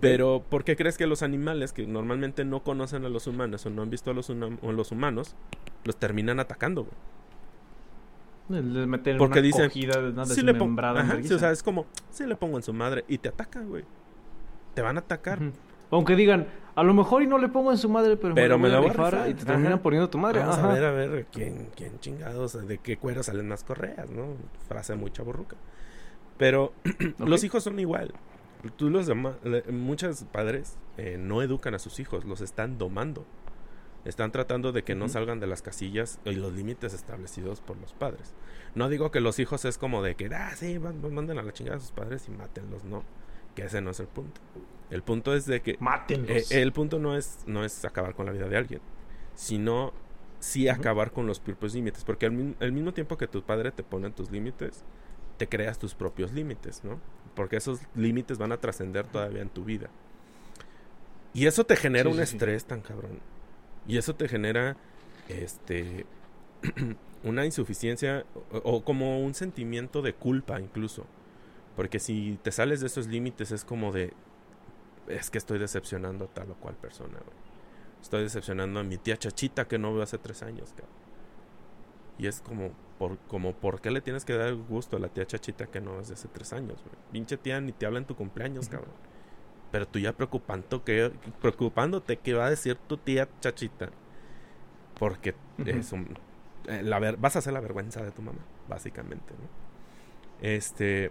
Pero, 0.00 0.44
¿por 0.48 0.64
qué 0.64 0.76
crees 0.76 0.98
que 0.98 1.06
los 1.06 1.22
animales 1.22 1.72
que 1.72 1.86
normalmente 1.86 2.44
no 2.44 2.62
conocen 2.62 3.04
a 3.04 3.08
los 3.08 3.26
humanos 3.26 3.64
o 3.66 3.70
no 3.70 3.82
han 3.82 3.90
visto 3.90 4.10
a 4.10 4.14
los, 4.14 4.28
humanos, 4.28 5.36
los 5.84 5.96
terminan 5.96 6.40
atacando, 6.40 6.84
güey? 6.84 8.62
Les 8.62 8.86
meten 8.86 9.18
Porque 9.18 9.40
una 9.40 9.46
dicen, 9.46 9.68
cogida, 9.68 10.24
Sí 10.26 10.42
le 10.42 10.52
ajá, 10.52 11.22
sí, 11.22 11.34
o 11.34 11.38
sea, 11.38 11.50
es 11.50 11.62
como, 11.62 11.86
sí 12.10 12.26
le 12.26 12.36
pongo 12.36 12.56
en 12.56 12.62
su 12.62 12.72
madre 12.72 13.04
y 13.08 13.18
te 13.18 13.28
atacan, 13.28 13.68
güey. 13.68 13.84
Te 14.74 14.82
van 14.82 14.96
a 14.96 15.00
atacar. 15.00 15.40
Aunque 15.90 16.14
digan, 16.14 16.46
a 16.76 16.82
lo 16.82 16.92
mejor 16.92 17.22
y 17.22 17.26
no 17.26 17.38
le 17.38 17.48
pongo 17.48 17.72
en 17.72 17.78
su 17.78 17.88
madre, 17.88 18.18
pero, 18.18 18.34
Pero 18.34 18.58
me 18.58 18.68
la 18.68 18.78
voy 18.78 18.90
a 18.90 18.90
voy 18.90 18.90
a 18.90 18.92
rifar 18.92 19.12
rifar, 19.14 19.30
y 19.30 19.34
te 19.34 19.42
ajá. 19.42 19.52
terminan 19.52 19.78
poniendo 19.80 20.10
tu 20.10 20.18
madre. 20.18 20.40
Vamos 20.40 20.58
Ajá. 20.58 20.70
a 20.70 20.74
ver, 20.74 20.84
a 20.84 20.90
ver, 20.92 21.26
quién, 21.32 21.70
quién 21.74 21.98
chingados, 22.00 22.68
de 22.68 22.78
qué 22.78 22.98
cuero 22.98 23.22
salen 23.22 23.48
más 23.48 23.64
correas, 23.64 24.10
¿no? 24.10 24.36
Frase 24.68 24.94
muy 24.94 25.10
chaborruca. 25.10 25.56
Pero 26.36 26.74
los 27.18 27.44
hijos 27.44 27.64
son 27.64 27.80
igual. 27.80 28.12
Tú 28.76 28.90
los 28.90 29.08
muchos 29.70 30.24
padres 30.24 30.76
eh, 30.98 31.16
no 31.18 31.40
educan 31.40 31.74
a 31.74 31.78
sus 31.78 31.98
hijos, 31.98 32.26
los 32.26 32.42
están 32.42 32.76
domando. 32.76 33.24
Están 34.04 34.30
tratando 34.30 34.70
de 34.70 34.84
que 34.84 34.94
no 34.94 35.08
salgan 35.08 35.40
de 35.40 35.46
las 35.46 35.62
casillas 35.62 36.20
y 36.24 36.32
los 36.34 36.52
límites 36.52 36.92
establecidos 36.92 37.60
por 37.60 37.76
los 37.78 37.92
padres. 37.94 38.34
No 38.74 38.88
digo 38.88 39.10
que 39.10 39.20
los 39.20 39.38
hijos 39.38 39.64
es 39.64 39.78
como 39.78 40.02
de 40.02 40.14
que, 40.14 40.26
ah, 40.26 40.52
sí, 40.54 40.78
manden 40.78 41.38
a 41.38 41.42
la 41.42 41.52
chingada 41.52 41.78
a 41.78 41.80
sus 41.80 41.90
padres 41.90 42.28
y 42.28 42.32
mátenlos, 42.32 42.84
no. 42.84 43.02
Que 43.54 43.64
ese 43.64 43.80
no 43.80 43.90
es 43.90 44.00
el 44.00 44.06
punto. 44.06 44.40
El 44.90 45.02
punto 45.02 45.34
es 45.34 45.46
de 45.46 45.60
que 45.62 45.78
Mátenlos. 45.80 46.50
eh, 46.52 46.62
el 46.62 46.72
punto 46.72 46.98
no 46.98 47.16
es, 47.16 47.38
no 47.46 47.64
es 47.64 47.84
acabar 47.84 48.14
con 48.14 48.26
la 48.26 48.32
vida 48.32 48.48
de 48.48 48.56
alguien, 48.56 48.80
sino 49.34 49.92
sí 50.38 50.68
acabar 50.68 51.12
con 51.12 51.26
los 51.26 51.40
propios 51.40 51.74
límites. 51.74 52.04
Porque 52.04 52.26
al, 52.26 52.32
mi- 52.32 52.54
al 52.60 52.72
mismo 52.72 52.92
tiempo 52.94 53.16
que 53.16 53.26
tu 53.26 53.42
padre 53.42 53.72
te 53.72 53.82
pone 53.82 54.10
tus 54.10 54.30
límites, 54.30 54.84
te 55.38 55.48
creas 55.48 55.78
tus 55.78 55.94
propios 55.94 56.32
límites, 56.32 56.84
¿no? 56.84 57.00
Porque 57.34 57.56
esos 57.56 57.80
límites 57.94 58.38
van 58.38 58.52
a 58.52 58.58
trascender 58.58 59.06
todavía 59.06 59.42
en 59.42 59.50
tu 59.50 59.64
vida. 59.64 59.90
Y 61.32 61.46
eso 61.46 61.64
te 61.64 61.76
genera 61.76 62.08
Sí, 62.08 62.14
un 62.14 62.20
sí, 62.20 62.26
sí. 62.26 62.32
estrés 62.32 62.64
tan 62.64 62.80
cabrón. 62.80 63.20
Y 63.86 63.98
eso 63.98 64.14
te 64.14 64.28
genera, 64.28 64.76
este, 65.28 66.06
una 67.24 67.44
insuficiencia 67.46 68.24
o, 68.52 68.58
o 68.64 68.84
como 68.84 69.20
un 69.20 69.34
sentimiento 69.34 70.02
de 70.02 70.14
culpa 70.14 70.60
incluso. 70.60 71.06
Porque 71.76 71.98
si 71.98 72.38
te 72.42 72.52
sales 72.52 72.80
de 72.80 72.86
esos 72.88 73.06
límites 73.08 73.52
es 73.52 73.64
como 73.64 73.92
de, 73.92 74.14
es 75.08 75.30
que 75.30 75.38
estoy 75.38 75.58
decepcionando 75.58 76.24
a 76.26 76.28
tal 76.28 76.50
o 76.50 76.54
cual 76.54 76.74
persona, 76.76 77.18
güey. 77.18 77.36
Estoy 78.02 78.22
decepcionando 78.22 78.80
a 78.80 78.82
mi 78.84 78.98
tía 78.98 79.16
Chachita 79.16 79.66
que 79.66 79.78
no 79.78 79.92
veo 79.92 80.02
hace 80.02 80.18
tres 80.18 80.42
años, 80.42 80.70
cabrón. 80.70 80.94
Y 82.18 82.26
es 82.28 82.40
como, 82.40 82.70
por, 82.98 83.18
como, 83.28 83.52
¿por 83.54 83.80
qué 83.80 83.90
le 83.90 84.00
tienes 84.00 84.24
que 84.24 84.34
dar 84.34 84.54
gusto 84.54 84.96
a 84.96 85.00
la 85.00 85.08
tía 85.08 85.26
Chachita 85.26 85.66
que 85.66 85.80
no 85.80 85.96
ves 85.96 86.08
de 86.08 86.14
hace 86.14 86.28
tres 86.28 86.52
años, 86.52 86.82
güey? 86.82 86.94
Pinche 87.12 87.36
tía 87.36 87.60
ni 87.60 87.72
te 87.72 87.84
habla 87.86 87.98
en 87.98 88.04
tu 88.04 88.14
cumpleaños, 88.16 88.68
cabrón. 88.68 88.94
Pero 89.72 89.86
tú 89.88 89.98
ya 89.98 90.12
preocupando 90.12 90.84
que, 90.84 91.10
preocupándote 91.40 92.16
qué 92.18 92.34
va 92.34 92.46
a 92.46 92.50
decir 92.50 92.76
tu 92.86 92.96
tía 92.96 93.28
Chachita. 93.40 93.90
Porque 94.98 95.34
es 95.66 95.92
un- 95.92 96.16
eh, 96.68 96.82
la 96.82 96.98
ver- 96.98 97.16
vas 97.18 97.36
a 97.36 97.40
hacer 97.40 97.52
la 97.52 97.60
vergüenza 97.60 98.02
de 98.02 98.12
tu 98.12 98.22
mamá, 98.22 98.38
básicamente, 98.68 99.34
¿no? 99.34 100.46
Este, 100.46 101.10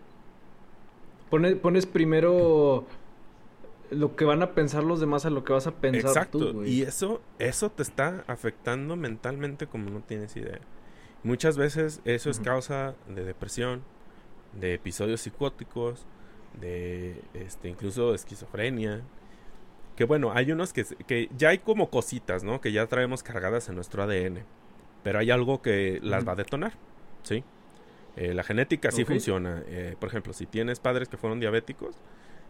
Pones, 1.29 1.55
pones 1.55 1.85
primero 1.85 2.85
lo 3.89 4.15
que 4.15 4.25
van 4.25 4.41
a 4.41 4.53
pensar 4.53 4.83
los 4.83 4.99
demás 4.99 5.25
a 5.25 5.29
lo 5.29 5.43
que 5.43 5.53
vas 5.53 5.67
a 5.67 5.75
pensar 5.75 6.09
Exacto. 6.09 6.39
tú, 6.39 6.53
güey. 6.53 6.71
y 6.71 6.81
eso, 6.81 7.21
eso 7.39 7.69
te 7.71 7.83
está 7.83 8.23
afectando 8.27 8.95
mentalmente 8.95 9.67
como 9.67 9.89
no 9.89 10.01
tienes 10.01 10.35
idea. 10.35 10.59
Muchas 11.23 11.57
veces 11.57 12.01
eso 12.05 12.29
es 12.29 12.39
causa 12.39 12.95
de 13.07 13.23
depresión, 13.23 13.83
de 14.53 14.75
episodios 14.75 15.21
psicóticos, 15.21 16.05
de 16.59 17.21
este, 17.33 17.69
incluso 17.69 18.11
de 18.11 18.15
esquizofrenia. 18.15 19.01
Que 19.95 20.03
bueno, 20.03 20.31
hay 20.33 20.51
unos 20.51 20.71
que, 20.73 20.83
que 21.07 21.29
ya 21.35 21.49
hay 21.49 21.59
como 21.59 21.89
cositas, 21.89 22.43
¿no? 22.43 22.61
Que 22.61 22.71
ya 22.71 22.85
traemos 22.87 23.23
cargadas 23.23 23.69
en 23.69 23.75
nuestro 23.75 24.03
ADN. 24.03 24.43
Pero 25.03 25.19
hay 25.19 25.31
algo 25.31 25.61
que 25.61 25.99
las 26.03 26.27
va 26.27 26.33
a 26.33 26.35
detonar, 26.35 26.73
¿sí? 27.23 27.43
Eh, 28.15 28.33
la 28.33 28.43
genética 28.43 28.91
sí 28.91 29.03
funciona. 29.03 29.63
Eh, 29.67 29.95
por 29.99 30.09
ejemplo, 30.09 30.33
si 30.33 30.45
tienes 30.45 30.79
padres 30.79 31.09
que 31.09 31.17
fueron 31.17 31.39
diabéticos, 31.39 31.95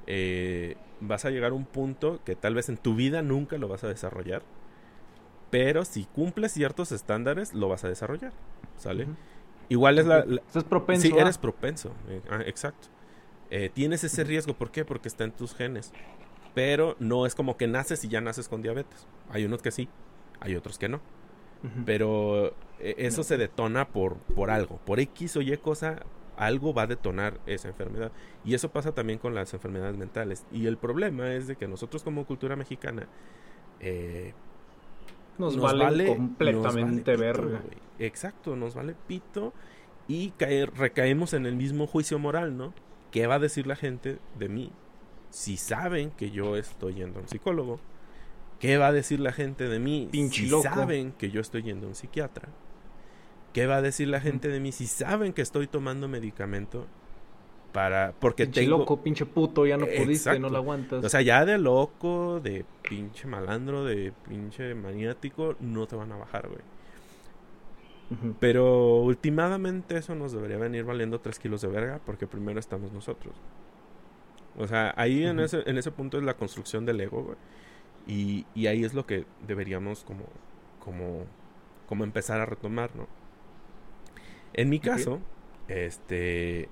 eh, 0.08 0.76
vas 1.02 1.26
a 1.26 1.30
llegar 1.30 1.52
a 1.52 1.56
un 1.56 1.65
punto 1.65 2.20
que 2.24 2.36
tal 2.36 2.56
vez 2.56 2.70
en 2.70 2.78
tu 2.78 2.96
vida 2.96 3.22
nunca 3.22 3.58
lo 3.58 3.68
vas 3.68 3.84
a 3.84 3.88
desarrollar. 3.88 4.44
Pero 5.52 5.86
si 5.86 6.06
cumples 6.06 6.52
ciertos 6.52 6.91
estándares, 6.91 7.54
lo 7.54 7.70
vas 7.70 7.84
a 7.84 7.88
desarrollar. 7.89 8.34
¿Sale? 8.78 9.08
Igual 9.70 10.00
es 10.00 10.06
la, 10.06 10.26
la- 10.26 10.41
Estás 10.41 10.63
propenso 10.63 11.08
Sí, 11.08 11.13
a- 11.18 11.22
eres 11.22 11.38
propenso. 11.38 11.91
eh, 12.10 12.22
ah, 12.30 12.41
exacto. 12.46 12.88
Eh, 13.52 13.70
tienes 13.74 14.04
ese 14.04 14.24
riesgo. 14.24 14.54
¿Por 14.56 14.72
qué? 14.72 14.84
Porque 14.86 15.08
está 15.08 15.24
en 15.24 15.32
tus 15.32 15.54
genes. 15.56 15.91
Pero 16.54 16.96
no 17.00 17.26
es 17.26 17.36
como 17.36 17.58
que 17.58 17.68
naces 17.68 18.04
y 18.04 18.08
ya 18.08 18.22
naces 18.22 18.48
con 18.50 18.62
diabetes. 18.62 19.08
Hay 19.30 19.46
unos 19.46 19.62
que 19.62 19.72
sí, 19.72 19.88
hay 20.39 20.56
otros 20.56 20.78
que 20.80 20.89
no. 20.89 21.00
Pero 21.86 22.56
eso 22.80 23.24
se 23.24 23.38
detona 23.38 23.88
por, 23.88 24.18
por 24.18 24.52
algo. 24.52 24.78
Por 24.86 25.00
X 25.00 25.36
o 25.38 25.41
Y 25.41 25.58
cosa, 25.58 26.04
algo 26.38 26.74
va 26.74 26.84
a 26.84 26.88
detonar 26.88 27.39
esa 27.45 27.67
enfermedad. 27.69 28.12
Y 28.43 28.54
eso 28.54 28.69
pasa 28.71 28.93
también 28.93 29.19
con 29.19 29.34
las 29.36 29.54
enfermedades 29.54 29.98
mentales. 29.98 30.45
Y 30.52 30.67
el 30.67 30.78
problema 30.78 31.34
es 31.34 31.48
de 31.48 31.56
que 31.56 31.67
nosotros 31.67 32.04
como 32.04 32.26
cultura 32.26 32.56
mexicana... 32.56 33.08
eh, 33.80 34.34
nos, 35.38 35.56
nos 35.58 35.63
vale, 35.65 35.84
vale- 35.84 36.06
completamente 36.08 37.12
nos 37.12 37.19
vale 37.21 37.32
verga. 37.34 37.62
Exacto, 38.00 38.56
nos 38.56 38.74
vale 38.76 38.95
pito 39.08 39.54
y 40.08 40.30
caer, 40.32 40.71
recaemos 40.76 41.34
en 41.34 41.45
el 41.45 41.56
mismo 41.56 41.88
juicio 41.88 42.19
moral, 42.19 42.56
¿no? 42.58 42.74
¿Qué 43.12 43.28
va 43.28 43.36
a 43.36 43.39
decir 43.39 43.67
la 43.67 43.76
gente 43.76 44.19
de 44.39 44.50
mí 44.50 44.71
si 45.30 45.58
saben 45.58 46.12
que 46.12 46.32
yo 46.32 46.56
estoy 46.56 46.93
yendo 46.95 47.19
a 47.19 47.24
un 47.24 47.28
psicólogo? 47.28 47.80
¿Qué 48.60 48.78
va 48.78 48.88
a 48.88 48.91
decir 48.93 49.19
la 49.19 49.34
gente 49.34 49.67
de 49.67 49.80
mí 49.80 50.08
Pinche 50.10 50.43
si 50.43 50.50
loco. 50.50 50.63
saben 50.63 51.12
que 51.12 51.30
yo 51.32 51.41
estoy 51.41 51.63
yendo 51.63 51.88
a 51.88 51.89
un 51.89 51.95
psiquiatra? 51.95 52.48
¿Qué 53.56 53.68
va 53.68 53.78
a 53.78 53.82
decir 53.82 54.10
la 54.10 54.20
gente 54.20 54.50
de 54.50 54.60
mí 54.60 54.74
si 54.74 54.86
saben 54.86 55.32
que 55.32 55.41
estoy 55.41 55.68
tomando 55.68 56.10
medicamento 56.10 56.88
para 57.72 58.12
porque 58.20 58.44
pinche 58.44 58.60
tengo 58.60 58.80
loco, 58.80 59.02
pinche 59.02 59.26
puto, 59.26 59.65
ya 59.65 59.78
no 59.78 59.86
pudiste, 59.86 60.12
Exacto. 60.12 60.41
no 60.41 60.50
lo 60.50 60.58
aguantas. 60.58 61.06
o 61.06 61.08
sea, 61.08 61.22
ya 61.22 61.46
de 61.46 61.58
loco, 61.58 62.41
de 62.41 62.65
pinche 62.82 63.30
malandro, 63.30 63.86
de 63.86 64.12
pinche 64.28 64.76
maniático, 64.76 65.56
no 65.62 65.88
te 65.88 65.96
van 65.96 66.12
a 66.12 66.18
bajar, 66.18 66.50
güey. 66.50 66.60
Pero 68.41 68.98
últimamente 68.98 70.00
eso 70.00 70.15
nos 70.15 70.34
debería 70.34 70.58
venir 70.58 70.84
valiendo 70.84 71.22
3 71.22 71.39
kilos 71.39 71.62
de 71.62 71.70
verga 71.70 72.02
porque 72.06 72.28
primero 72.28 72.60
estamos 72.60 72.91
nosotros. 72.91 73.34
O 74.58 74.68
sea, 74.68 74.94
ahí 74.98 75.24
en, 75.24 75.39
ese, 75.39 75.63
en 75.65 75.78
ese 75.78 75.91
punto 75.91 76.18
es 76.18 76.26
la 76.26 76.34
construcción 76.34 76.86
del 76.86 77.00
ego, 77.00 77.24
güey. 77.24 77.38
Y, 78.06 78.46
y 78.54 78.68
ahí 78.68 78.84
es 78.84 78.94
lo 78.94 79.06
que 79.06 79.24
deberíamos 79.48 80.04
como, 80.04 80.26
como, 80.84 81.24
como 81.88 82.04
empezar 82.04 82.41
a 82.41 82.46
retomar, 82.46 82.94
¿no? 82.98 83.08
En 84.58 84.70
mi 84.70 84.80
caso, 84.80 85.20
este, 85.68 86.70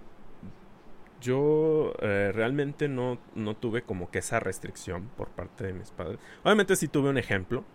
yo 1.20 1.94
eh, 2.00 2.32
realmente 2.34 2.88
no, 2.88 3.18
no 3.36 3.56
tuve 3.56 3.82
como 3.82 4.10
que 4.10 4.20
esa 4.20 4.40
restricción 4.40 5.10
por 5.18 5.30
parte 5.30 5.66
de 5.66 5.74
mis 5.74 5.92
padres. 5.92 6.18
Obviamente 6.44 6.78
sí 6.78 6.88
tuve 6.88 7.10
un 7.10 7.18
ejemplo 7.18 7.66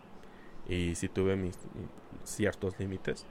y 0.67 0.95
sí 0.95 1.09
tuve 1.09 1.37
mis 1.37 1.59
ciertos 2.25 2.79
límites. 2.79 3.27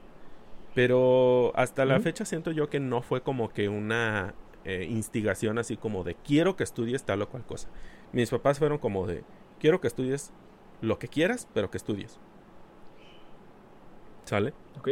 Pero 0.76 1.52
hasta 1.56 1.86
la 1.86 2.00
fecha 2.00 2.26
siento 2.26 2.52
yo 2.52 2.70
que 2.70 2.80
no 2.80 3.02
fue 3.02 3.22
como 3.22 3.50
que 3.50 3.70
una 3.70 4.36
eh, 4.64 4.86
instigación 4.88 5.58
así 5.58 5.78
como 5.78 6.04
de 6.04 6.14
quiero 6.14 6.56
que 6.56 6.64
estudies 6.64 7.04
tal 7.04 7.24
o 7.24 7.30
cual 7.30 7.44
cosa. 7.44 7.70
Mis 8.12 8.30
papás 8.30 8.60
fueron 8.60 8.78
como 8.78 9.08
de 9.08 9.24
quiero 9.60 9.82
que 9.82 9.88
estudies 9.88 10.32
lo 10.82 11.00
que 11.00 11.08
quieras, 11.08 11.48
pero 11.56 11.72
que 11.72 11.78
estudies. 11.78 12.20
¿Sale? 14.26 14.54
Ok. 14.78 14.90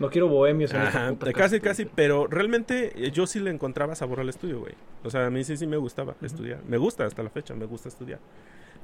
No 0.00 0.10
quiero 0.10 0.28
bohemios 0.28 0.72
en 0.72 0.80
esta 0.82 1.06
Ajá, 1.06 1.10
puta 1.12 1.32
casi, 1.32 1.60
casi, 1.60 1.84
pero 1.84 2.26
realmente 2.26 2.92
eh, 2.96 3.10
yo 3.10 3.26
sí 3.26 3.38
le 3.38 3.50
encontraba 3.50 3.94
sabor 3.94 4.20
al 4.20 4.30
estudio, 4.30 4.60
güey. 4.60 4.74
O 5.04 5.10
sea, 5.10 5.26
a 5.26 5.30
mí 5.30 5.44
sí, 5.44 5.56
sí 5.58 5.66
me 5.66 5.76
gustaba 5.76 6.16
estudiar. 6.22 6.62
Me 6.66 6.78
gusta 6.78 7.04
hasta 7.04 7.22
la 7.22 7.28
fecha, 7.30 7.54
me 7.54 7.66
gusta 7.66 7.88
estudiar. 7.88 8.18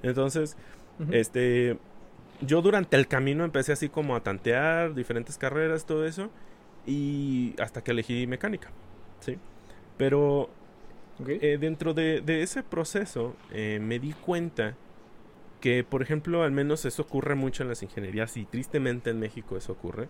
Entonces, 0.03 0.57
este, 1.11 1.79
yo 2.43 2.61
durante 2.61 2.97
el 2.97 3.09
camino 3.09 3.45
empecé 3.45 3.73
así 3.73 3.89
como 3.89 4.15
a 4.15 4.21
tantear 4.23 4.95
diferentes 4.95 5.39
carreras, 5.39 5.87
todo 5.87 6.05
eso, 6.07 6.31
y 6.87 7.55
hasta 7.59 7.83
que 7.83 7.93
elegí 7.93 8.27
mecánica, 8.27 8.71
¿sí? 9.21 9.39
Pero 9.97 10.51
eh, 11.27 11.57
dentro 11.59 11.95
de, 11.95 12.21
de 12.21 12.43
ese 12.43 12.63
proceso 12.63 13.35
eh, 13.51 13.79
me 13.81 13.99
di 13.99 14.13
cuenta 14.13 14.75
que, 15.61 15.83
por 15.83 16.03
ejemplo, 16.03 16.43
al 16.43 16.53
menos 16.53 16.85
eso 16.85 17.03
ocurre 17.03 17.35
mucho 17.35 17.63
en 17.63 17.71
las 17.71 17.83
ingenierías 17.83 18.37
y 18.37 18.45
tristemente 18.45 19.11
en 19.11 19.19
México 19.19 19.57
eso 19.57 19.73
ocurre. 19.73 20.09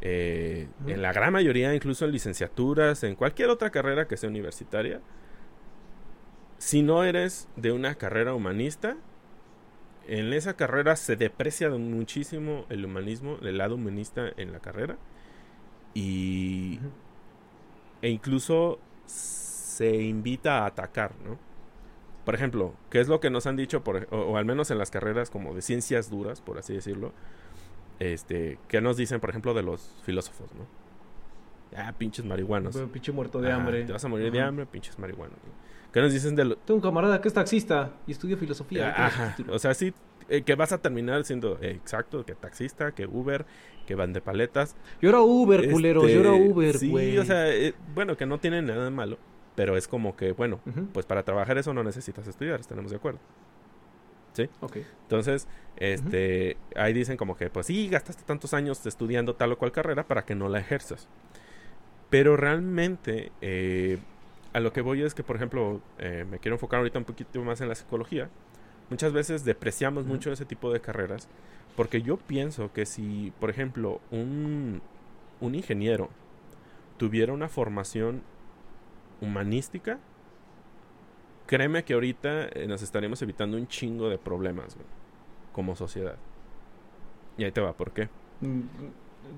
Eh. 0.00 0.68
En 0.86 1.02
la 1.02 1.12
gran 1.12 1.32
mayoría, 1.32 1.74
incluso 1.74 2.04
en 2.04 2.12
licenciaturas, 2.12 3.02
en 3.04 3.14
cualquier 3.16 3.50
otra 3.50 3.70
carrera 3.70 4.06
que 4.06 4.16
sea 4.16 4.28
universitaria, 4.28 5.00
si 6.58 6.82
no 6.82 7.04
eres 7.04 7.48
de 7.56 7.72
una 7.72 7.94
carrera 7.96 8.34
humanista, 8.34 8.96
en 10.06 10.32
esa 10.32 10.54
carrera 10.54 10.96
se 10.96 11.16
deprecia 11.16 11.68
muchísimo 11.70 12.64
el 12.70 12.84
humanismo, 12.84 13.38
el 13.42 13.58
lado 13.58 13.74
humanista 13.74 14.32
en 14.36 14.52
la 14.52 14.60
carrera. 14.60 14.96
Y. 15.94 16.80
E 18.00 18.10
incluso 18.10 18.78
se 19.06 19.96
invita 19.96 20.60
a 20.60 20.66
atacar, 20.66 21.14
¿no? 21.24 21.38
Por 22.24 22.34
ejemplo, 22.34 22.74
¿qué 22.90 23.00
es 23.00 23.08
lo 23.08 23.20
que 23.20 23.30
nos 23.30 23.46
han 23.46 23.56
dicho, 23.56 23.82
por, 23.82 24.06
o, 24.10 24.18
o 24.18 24.36
al 24.36 24.44
menos 24.44 24.70
en 24.70 24.78
las 24.78 24.90
carreras 24.90 25.30
como 25.30 25.54
de 25.54 25.62
ciencias 25.62 26.10
duras, 26.10 26.40
por 26.40 26.58
así 26.58 26.74
decirlo? 26.74 27.12
Este, 27.98 28.58
¿qué 28.68 28.80
nos 28.80 28.96
dicen, 28.96 29.20
por 29.20 29.30
ejemplo, 29.30 29.54
de 29.54 29.62
los 29.62 29.94
filósofos, 30.04 30.48
¿no? 30.54 30.66
Ah, 31.76 31.92
pinches 31.96 32.24
marihuanos. 32.24 32.76
Pinche 32.92 33.12
muerto 33.12 33.40
de 33.40 33.50
Ah, 33.52 33.56
hambre. 33.56 33.84
Te 33.84 33.92
vas 33.92 34.04
a 34.04 34.08
morir 34.08 34.32
de 34.32 34.40
hambre, 34.40 34.66
pinches 34.66 34.98
marihuanos. 34.98 35.36
¿no? 35.44 35.52
¿Qué 35.92 36.00
nos 36.00 36.12
dicen 36.12 36.34
de 36.34 36.44
lo- 36.44 36.56
Tengo 36.56 36.76
un 36.76 36.82
camarada 36.82 37.20
que 37.20 37.28
es 37.28 37.34
taxista 37.34 37.92
y 38.06 38.12
estudia 38.12 38.36
filosofía. 38.36 38.94
Ah, 38.96 39.06
Ajá. 39.06 39.36
O 39.50 39.58
sea, 39.58 39.74
sí, 39.74 39.92
eh, 40.28 40.42
que 40.42 40.54
vas 40.54 40.72
a 40.72 40.78
terminar 40.78 41.24
siendo 41.24 41.58
eh, 41.60 41.70
exacto, 41.72 42.24
que 42.24 42.34
taxista, 42.34 42.92
que 42.92 43.06
Uber, 43.06 43.44
que 43.86 43.94
van 43.94 44.12
de 44.12 44.20
paletas. 44.20 44.76
yo 45.00 45.08
era 45.10 45.20
Uber, 45.20 45.70
culero. 45.70 46.02
Este, 46.02 46.14
Yo 46.14 46.20
era 46.20 46.32
Uber, 46.32 46.76
Sí, 46.78 46.88
güey. 46.90 47.18
o 47.18 47.24
sea, 47.24 47.48
eh, 47.54 47.74
bueno, 47.94 48.16
que 48.16 48.26
no 48.26 48.38
tiene 48.38 48.60
nada 48.62 48.84
de 48.84 48.90
malo, 48.90 49.18
pero 49.54 49.76
es 49.76 49.88
como 49.88 50.14
que, 50.16 50.32
bueno, 50.32 50.60
pues 50.92 51.04
para 51.06 51.22
trabajar 51.22 51.56
eso 51.58 51.72
no 51.74 51.82
necesitas 51.82 52.26
estudiar, 52.28 52.60
estaremos 52.60 52.90
de 52.90 52.96
acuerdo. 52.96 53.18
Entonces, 55.02 55.48
este, 55.76 56.56
ahí 56.76 56.92
dicen 56.92 57.16
como 57.16 57.36
que, 57.36 57.50
pues 57.50 57.66
sí, 57.66 57.88
gastaste 57.88 58.22
tantos 58.24 58.54
años 58.54 58.84
estudiando 58.86 59.34
tal 59.34 59.52
o 59.52 59.58
cual 59.58 59.72
carrera 59.72 60.06
para 60.06 60.24
que 60.24 60.34
no 60.34 60.48
la 60.48 60.58
ejerzas. 60.58 61.08
Pero 62.10 62.36
realmente, 62.36 63.32
eh, 63.40 63.98
a 64.52 64.60
lo 64.60 64.72
que 64.72 64.80
voy 64.80 65.02
es 65.02 65.14
que, 65.14 65.22
por 65.22 65.36
ejemplo, 65.36 65.80
eh, 65.98 66.24
me 66.30 66.38
quiero 66.38 66.56
enfocar 66.56 66.78
ahorita 66.78 66.98
un 66.98 67.04
poquito 67.04 67.42
más 67.42 67.60
en 67.60 67.68
la 67.68 67.74
psicología. 67.74 68.30
Muchas 68.90 69.12
veces 69.12 69.44
depreciamos 69.44 70.06
mucho 70.06 70.32
ese 70.32 70.46
tipo 70.46 70.72
de 70.72 70.80
carreras 70.80 71.28
porque 71.78 72.02
yo 72.02 72.16
pienso 72.16 72.72
que 72.72 72.86
si, 72.86 73.32
por 73.38 73.50
ejemplo, 73.50 74.00
un, 74.10 74.82
un 75.40 75.54
ingeniero 75.54 76.08
tuviera 76.96 77.32
una 77.32 77.48
formación 77.48 78.22
humanística, 79.20 80.00
créeme 81.48 81.82
que 81.82 81.94
ahorita 81.94 82.46
eh, 82.52 82.66
nos 82.68 82.82
estaríamos 82.82 83.20
evitando 83.22 83.56
un 83.56 83.66
chingo 83.66 84.08
de 84.08 84.18
problemas 84.18 84.76
güey, 84.76 84.86
como 85.52 85.74
sociedad. 85.74 86.14
Y 87.36 87.42
ahí 87.44 87.50
te 87.50 87.60
va, 87.60 87.72
¿por 87.72 87.90
qué? 87.90 88.08
Mm, 88.40 88.60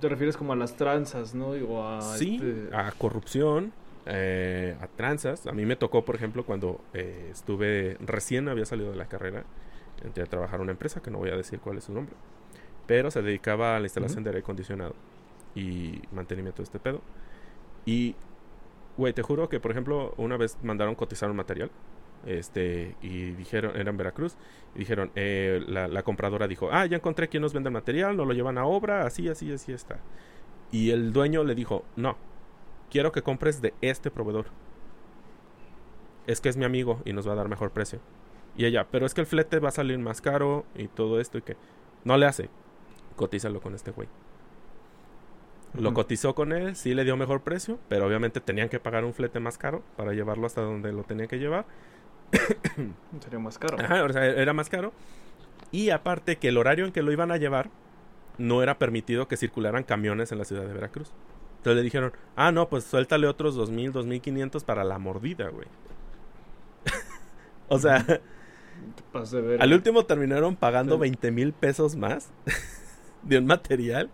Te 0.01 0.09
refieres 0.09 0.37
como 0.37 0.53
a 0.53 0.57
las 0.57 0.77
tranzas, 0.77 1.35
¿no? 1.35 1.49
O 1.49 1.83
a 1.83 2.01
sí, 2.03 2.37
este- 2.42 2.75
a 2.77 2.92
corrupción, 2.92 3.73
eh, 4.07 4.77
a 4.81 4.87
tranzas. 4.88 5.46
A 5.46 5.53
mí 5.53 5.64
me 5.66 5.77
tocó, 5.77 6.05
por 6.05 6.14
ejemplo, 6.16 6.44
cuando 6.44 6.81
eh, 6.94 7.29
estuve 7.33 7.96
recién 8.01 8.49
había 8.49 8.66
salido 8.66 8.90
de 8.90 8.96
la 8.96 9.07
carrera, 9.07 9.44
entré 10.05 10.23
a 10.23 10.27
trabajar 10.27 10.57
en 10.57 10.62
una 10.62 10.73
empresa 10.73 11.01
que 11.03 11.11
no 11.11 11.18
voy 11.18 11.31
a 11.31 11.37
decir 11.37 11.59
cuál 11.61 11.79
es 11.79 11.85
su 11.85 11.92
nombre, 11.92 12.14
pero 12.87 13.11
se 13.11 13.20
dedicaba 13.23 13.77
a 13.77 13.81
la 13.81 13.87
instalación 13.87 14.23
de 14.25 14.31
aire 14.31 14.40
acondicionado 14.40 14.94
y 15.55 16.01
mantenimiento 16.12 16.59
de 16.62 16.64
este 16.64 16.79
pedo. 16.79 17.01
Y, 17.85 18.14
güey, 18.96 19.12
te 19.12 19.23
juro 19.23 19.49
que, 19.49 19.61
por 19.61 19.70
ejemplo, 19.73 20.14
una 20.16 20.37
vez 20.37 20.57
mandaron 20.62 20.94
cotizar 20.94 21.29
un 21.31 21.37
material. 21.37 21.70
Este, 22.27 22.97
y 23.01 23.33
dijeron, 23.33 23.73
era 23.77 23.91
en 23.91 23.97
Veracruz, 23.97 24.37
y 24.75 24.81
dijeron, 24.81 25.11
eh, 25.15 25.63
la, 25.67 25.89
la 25.89 26.03
compradora 26.03 26.47
dijo, 26.47 26.69
ah, 26.71 26.87
ya 26.87 26.97
encontré 26.97 27.29
quién 27.29 27.43
nos 27.43 27.53
vende 27.53 27.69
el 27.69 27.73
material, 27.73 28.17
nos 28.17 28.27
lo 28.27 28.35
llevan 28.35 28.59
a 28.59 28.67
obra, 28.67 29.07
así, 29.07 29.29
así, 29.29 29.53
así 29.53 29.73
está. 29.73 30.01
Y 30.71 30.91
el 30.91 31.13
dueño 31.13 31.45
le 31.45 31.55
dijo, 31.55 31.85
no, 31.97 32.17
quiero 32.91 33.13
que 33.13 33.23
compres 33.23 33.63
de 33.63 33.75
este 33.81 34.11
proveedor. 34.11 34.47
Es 36.27 36.41
que 36.41 36.49
es 36.49 36.57
mi 36.57 36.65
amigo 36.65 37.01
y 37.05 37.13
nos 37.13 37.27
va 37.27 37.33
a 37.33 37.37
dar 37.37 37.49
mejor 37.49 37.71
precio. 37.71 38.01
Y 38.57 38.67
ella, 38.67 38.87
pero 38.91 39.07
es 39.07 39.15
que 39.15 39.23
el 39.23 39.27
flete 39.27 39.59
va 39.59 39.69
a 39.69 39.73
salir 39.73 39.99
más 39.99 40.21
caro 40.21 40.65
y 40.75 40.89
todo 40.89 41.21
esto 41.21 41.39
y 41.39 41.43
que 41.43 41.57
no 42.05 42.17
le 42.17 42.27
hace. 42.27 42.51
Cotízalo 43.17 43.61
con 43.61 43.75
este 43.75 43.91
güey. 43.91 44.09
Lo 45.75 45.95
cotizó 45.95 46.35
con 46.35 46.53
él, 46.53 46.75
sí 46.75 46.95
le 46.95 47.05
dio 47.05 47.17
mejor 47.17 47.43
precio, 47.43 47.79
pero 47.89 48.07
obviamente 48.07 48.41
tenían 48.41 48.69
que 48.69 48.81
pagar 48.81 49.05
un 49.05 49.15
flete 49.15 49.39
más 49.39 49.57
caro 49.57 49.85
para 49.97 50.13
llevarlo 50.13 50.47
hasta 50.47 50.63
donde 50.63 50.93
lo 50.93 51.05
tenían 51.05 51.29
que 51.29 51.39
llevar. 51.39 51.65
Sería 53.21 53.38
más 53.38 53.59
caro. 53.59 53.79
Ajá, 53.81 54.05
o 54.05 54.12
sea, 54.12 54.25
era 54.25 54.53
más 54.53 54.69
caro. 54.69 54.93
Y 55.73 55.90
aparte 55.90 56.37
que 56.37 56.49
el 56.49 56.59
horario 56.59 56.85
en 56.85 56.93
que 56.93 57.03
lo 57.03 57.12
iban 57.12 57.31
a 57.31 57.37
llevar 57.37 57.71
no 58.38 58.62
era 58.62 58.79
permitido 58.79 59.29
que 59.29 59.37
circularan 59.37 59.85
camiones 59.85 60.33
en 60.33 60.38
la 60.38 60.45
ciudad 60.45 60.64
de 60.66 60.73
Veracruz. 60.73 61.12
Entonces 61.59 61.77
le 61.77 61.83
dijeron, 61.83 62.12
ah, 62.37 62.53
no, 62.53 62.69
pues 62.69 62.85
suéltale 62.85 63.27
otros 63.27 63.57
2.000, 63.57 63.93
2.500 63.93 64.64
para 64.64 64.83
la 64.83 64.99
mordida, 64.99 65.49
güey. 65.51 65.69
o 67.69 67.79
sea, 67.79 67.99
de 68.03 69.40
ver. 69.43 69.62
al 69.62 69.73
último 69.75 70.07
terminaron 70.07 70.57
pagando 70.57 70.95
Sí. 70.95 71.01
20 71.03 71.31
mil 71.33 71.53
pesos 71.53 71.97
más 71.97 72.31
de 73.23 73.38
un 73.38 73.47
material 73.47 74.11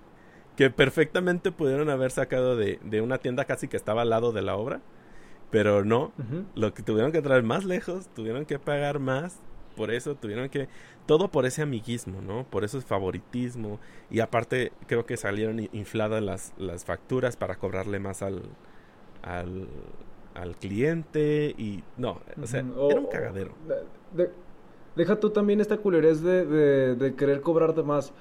que 0.56 0.70
perfectamente 0.70 1.52
pudieron 1.52 1.88
haber 1.90 2.10
sacado 2.10 2.56
de, 2.56 2.80
de 2.82 3.00
una 3.00 3.18
tienda 3.18 3.44
casi 3.44 3.68
que 3.68 3.76
estaba 3.76 4.02
al 4.02 4.10
lado 4.10 4.32
de 4.32 4.42
la 4.42 4.56
obra. 4.56 4.80
Pero 5.50 5.84
no, 5.84 6.12
lo 6.54 6.74
que 6.74 6.82
tuvieron 6.82 7.12
que 7.12 7.22
traer 7.22 7.42
más 7.42 7.64
lejos, 7.64 8.08
tuvieron 8.14 8.44
que 8.44 8.58
pagar 8.58 8.98
más, 8.98 9.38
por 9.76 9.90
eso 9.90 10.14
tuvieron 10.16 10.48
que, 10.48 10.68
todo 11.06 11.28
por 11.28 11.46
ese 11.46 11.62
amiguismo, 11.62 12.20
¿no? 12.20 12.44
Por 12.44 12.64
ese 12.64 12.80
favoritismo, 12.80 13.78
y 14.10 14.20
aparte 14.20 14.72
creo 14.86 15.06
que 15.06 15.16
salieron 15.16 15.60
infladas 15.72 16.22
las, 16.22 16.52
las 16.58 16.84
facturas 16.84 17.36
para 17.36 17.56
cobrarle 17.56 18.00
más 18.00 18.22
al, 18.22 18.42
al, 19.22 19.68
al 20.34 20.56
cliente, 20.56 21.54
y 21.56 21.82
no, 21.96 22.20
o 22.42 22.46
sea, 22.46 22.60
era 22.60 23.00
un 23.00 23.06
cagadero. 23.06 23.52
de- 23.68 24.24
de- 24.24 24.30
deja 24.96 25.20
tú 25.20 25.30
también 25.30 25.60
esta 25.60 25.76
culerez 25.76 26.22
de, 26.22 26.44
de, 26.46 26.94
de 26.96 27.14
querer 27.14 27.40
cobrarte 27.40 27.82
más. 27.82 28.12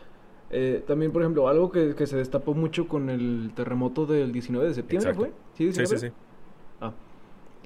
Eh, 0.52 0.84
también, 0.86 1.12
por 1.12 1.22
ejemplo, 1.24 1.48
algo 1.48 1.72
que, 1.72 1.96
que 1.96 2.06
se 2.06 2.18
destapó 2.18 2.54
mucho 2.54 2.88
con 2.88 3.10
el 3.10 3.52
terremoto 3.56 4.06
del 4.06 4.32
19 4.32 4.68
de 4.68 4.74
septiembre, 4.76 5.12
Exacto. 5.12 5.32
¿fue? 5.32 5.40
¿Sí, 5.54 5.72
Sí, 5.74 5.86
sí, 5.86 5.96
19? 5.96 6.00
sí. 6.10 6.14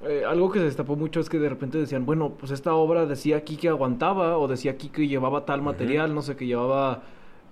Eh, 0.04 0.24
algo 0.26 0.50
que 0.50 0.58
se 0.60 0.64
destapó 0.64 0.96
mucho 0.96 1.20
es 1.20 1.28
que 1.28 1.38
de 1.38 1.48
repente 1.48 1.78
decían, 1.78 2.06
bueno, 2.06 2.30
pues 2.38 2.52
esta 2.52 2.74
obra 2.74 3.06
decía 3.06 3.36
aquí 3.36 3.56
que 3.56 3.68
aguantaba, 3.68 4.38
o 4.38 4.48
decía 4.48 4.72
aquí 4.72 4.88
que 4.88 5.06
llevaba 5.08 5.44
tal 5.44 5.62
material, 5.62 6.14
no 6.14 6.22
sé, 6.22 6.36
que 6.36 6.46
llevaba 6.46 7.02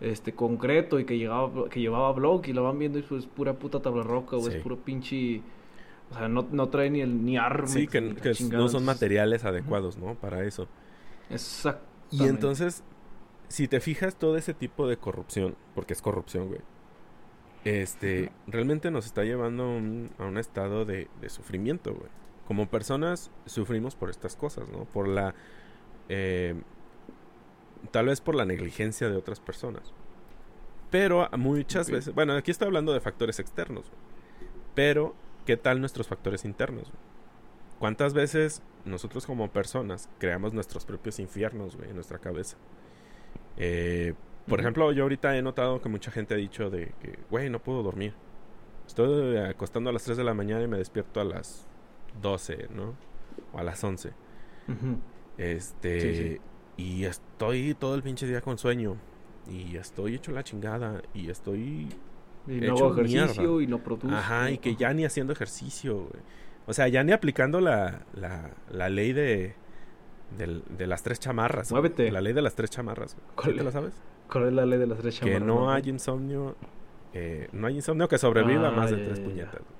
este 0.00 0.32
concreto 0.32 0.98
y 1.00 1.04
que 1.04 1.18
llevaba, 1.18 1.68
que 1.68 1.80
llevaba 1.80 2.12
block, 2.12 2.48
y 2.48 2.52
lo 2.52 2.64
van 2.64 2.78
viendo 2.78 2.98
y 2.98 3.02
pues 3.02 3.26
pura 3.26 3.52
puta 3.54 3.80
tabla 3.80 4.02
roca, 4.02 4.36
o 4.36 4.42
Sí. 4.42 4.50
es 4.54 4.62
puro 4.62 4.76
pinche. 4.78 5.42
O 6.10 6.14
sea, 6.14 6.26
no, 6.28 6.46
no 6.50 6.68
trae 6.68 6.88
ni 6.88 7.00
el 7.02 7.22
ni 7.24 7.36
arme. 7.36 7.68
Sí, 7.68 7.86
que, 7.86 8.00
ni 8.00 8.48
no 8.48 8.68
son 8.68 8.84
materiales 8.84 9.44
adecuados, 9.44 9.98
¿no? 9.98 10.14
Para 10.14 10.42
eso. 10.44 10.66
Exactamente. 11.28 11.88
Y 12.10 12.22
entonces, 12.28 12.82
si 13.48 13.68
te 13.68 13.80
fijas 13.80 14.16
todo 14.16 14.38
ese 14.38 14.54
tipo 14.54 14.88
de 14.88 14.96
corrupción, 14.96 15.54
porque 15.74 15.92
es 15.92 16.00
corrupción, 16.00 16.48
güey, 16.48 16.60
este, 17.64 18.30
realmente 18.46 18.90
nos 18.90 19.04
está 19.04 19.24
llevando 19.24 19.64
a 19.64 19.68
un, 19.68 20.10
a 20.18 20.24
un 20.24 20.38
estado 20.38 20.84
de, 20.86 21.08
de 21.20 21.28
sufrimiento, 21.28 21.92
güey. 21.92 22.08
Como 22.48 22.66
personas 22.70 23.30
sufrimos 23.44 23.94
por 23.94 24.08
estas 24.08 24.34
cosas, 24.34 24.70
¿no? 24.70 24.86
Por 24.86 25.06
la, 25.06 25.34
eh, 26.08 26.54
tal 27.90 28.06
vez 28.06 28.22
por 28.22 28.34
la 28.34 28.46
negligencia 28.46 29.10
de 29.10 29.16
otras 29.18 29.38
personas. 29.38 29.92
Pero 30.90 31.28
muchas 31.36 31.90
veces, 31.90 32.14
bueno, 32.14 32.32
aquí 32.32 32.50
estoy 32.50 32.68
hablando 32.68 32.94
de 32.94 33.00
factores 33.00 33.38
externos, 33.38 33.92
pero 34.74 35.14
¿qué 35.44 35.58
tal 35.58 35.80
nuestros 35.80 36.08
factores 36.08 36.46
internos? 36.46 36.90
¿Cuántas 37.78 38.14
veces 38.14 38.62
nosotros 38.86 39.26
como 39.26 39.52
personas 39.52 40.08
creamos 40.18 40.54
nuestros 40.54 40.86
propios 40.86 41.18
infiernos, 41.18 41.76
güey, 41.76 41.90
en 41.90 41.96
nuestra 41.96 42.18
cabeza? 42.18 42.56
Eh, 43.58 44.14
por 44.46 44.60
ejemplo, 44.60 44.90
yo 44.92 45.02
ahorita 45.02 45.36
he 45.36 45.42
notado 45.42 45.82
que 45.82 45.90
mucha 45.90 46.10
gente 46.10 46.32
ha 46.32 46.38
dicho 46.38 46.70
de 46.70 46.94
que, 46.98 47.18
güey, 47.28 47.50
no 47.50 47.58
puedo 47.62 47.82
dormir. 47.82 48.14
Estoy 48.86 49.36
acostando 49.36 49.90
a 49.90 49.92
las 49.92 50.04
3 50.04 50.16
de 50.16 50.24
la 50.24 50.32
mañana 50.32 50.62
y 50.62 50.66
me 50.66 50.78
despierto 50.78 51.20
a 51.20 51.24
las 51.24 51.67
12, 52.20 52.68
¿no? 52.74 52.94
O 53.52 53.58
a 53.58 53.62
las 53.62 53.82
11. 53.82 54.10
Ujú. 54.68 54.98
Este, 55.36 56.00
Sí, 56.00 56.14
sí. 56.14 56.40
y 56.76 57.04
estoy 57.04 57.74
todo 57.74 57.94
el 57.94 58.02
pinche 58.02 58.26
día 58.26 58.40
con 58.40 58.58
sueño. 58.58 58.96
Y 59.48 59.76
estoy 59.76 60.14
hecho 60.14 60.32
la 60.32 60.42
chingada. 60.44 61.00
Y 61.14 61.30
estoy 61.30 61.88
Y 62.46 62.60
no 62.60 62.76
hago 62.76 62.92
ejercicio 62.92 63.42
mierda. 63.52 63.62
y 63.62 63.66
no 63.66 63.82
produzco. 63.82 64.14
Ajá, 64.16 64.50
y 64.50 64.58
que 64.58 64.74
ya 64.76 64.92
ni 64.92 65.04
haciendo 65.04 65.32
ejercicio, 65.32 65.96
güey. 65.96 66.22
O 66.66 66.72
sea, 66.74 66.88
ya 66.88 67.02
ni 67.02 67.12
aplicando 67.12 67.60
la, 67.60 68.04
la, 68.14 68.50
la 68.70 68.88
ley 68.90 69.12
de, 69.14 69.54
del- 70.36 70.62
de 70.76 70.86
las 70.86 71.02
tres 71.02 71.18
chamarras. 71.18 71.70
güey. 71.70 71.80
Muévete. 71.82 72.10
La 72.10 72.20
ley 72.20 72.34
de 72.34 72.42
las 72.42 72.54
tres 72.54 72.68
chamarras. 72.70 73.14
güey. 73.14 73.26
¿Cuál 73.36 73.52
¿Sí 73.52 73.58
te 73.58 73.64
la 73.64 73.70
sabes? 73.72 73.94
¿Cuál 74.30 74.48
es 74.48 74.52
la 74.52 74.66
ley 74.66 74.78
de 74.78 74.86
las 74.86 74.98
tres 74.98 75.18
Que 75.18 75.26
chamarras? 75.26 75.46
no 75.46 75.70
hay 75.72 75.82
insomnio. 75.88 76.56
eh, 77.14 77.48
no 77.52 77.66
hay 77.68 77.76
insomnio 77.76 78.06
que 78.08 78.18
sobreviva 78.18 78.68
Ah, 78.68 78.72
más 78.72 78.90
de 78.90 78.98
ya, 78.98 79.04
tres 79.06 79.18
ya. 79.18 79.24
puñetas. 79.24 79.60
güey. 79.62 79.77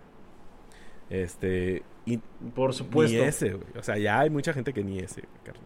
Este, 1.11 1.83
y 2.05 2.19
Por 2.55 2.75
supuesto. 2.75 3.17
ni 3.17 3.23
ese, 3.23 3.55
güey. 3.55 3.69
O 3.79 3.83
sea, 3.83 3.99
ya 3.99 4.21
hay 4.21 4.31
mucha 4.31 4.53
gente 4.53 4.73
que 4.73 4.85
ni 4.85 4.99
ese, 4.99 5.25
carnal. 5.43 5.65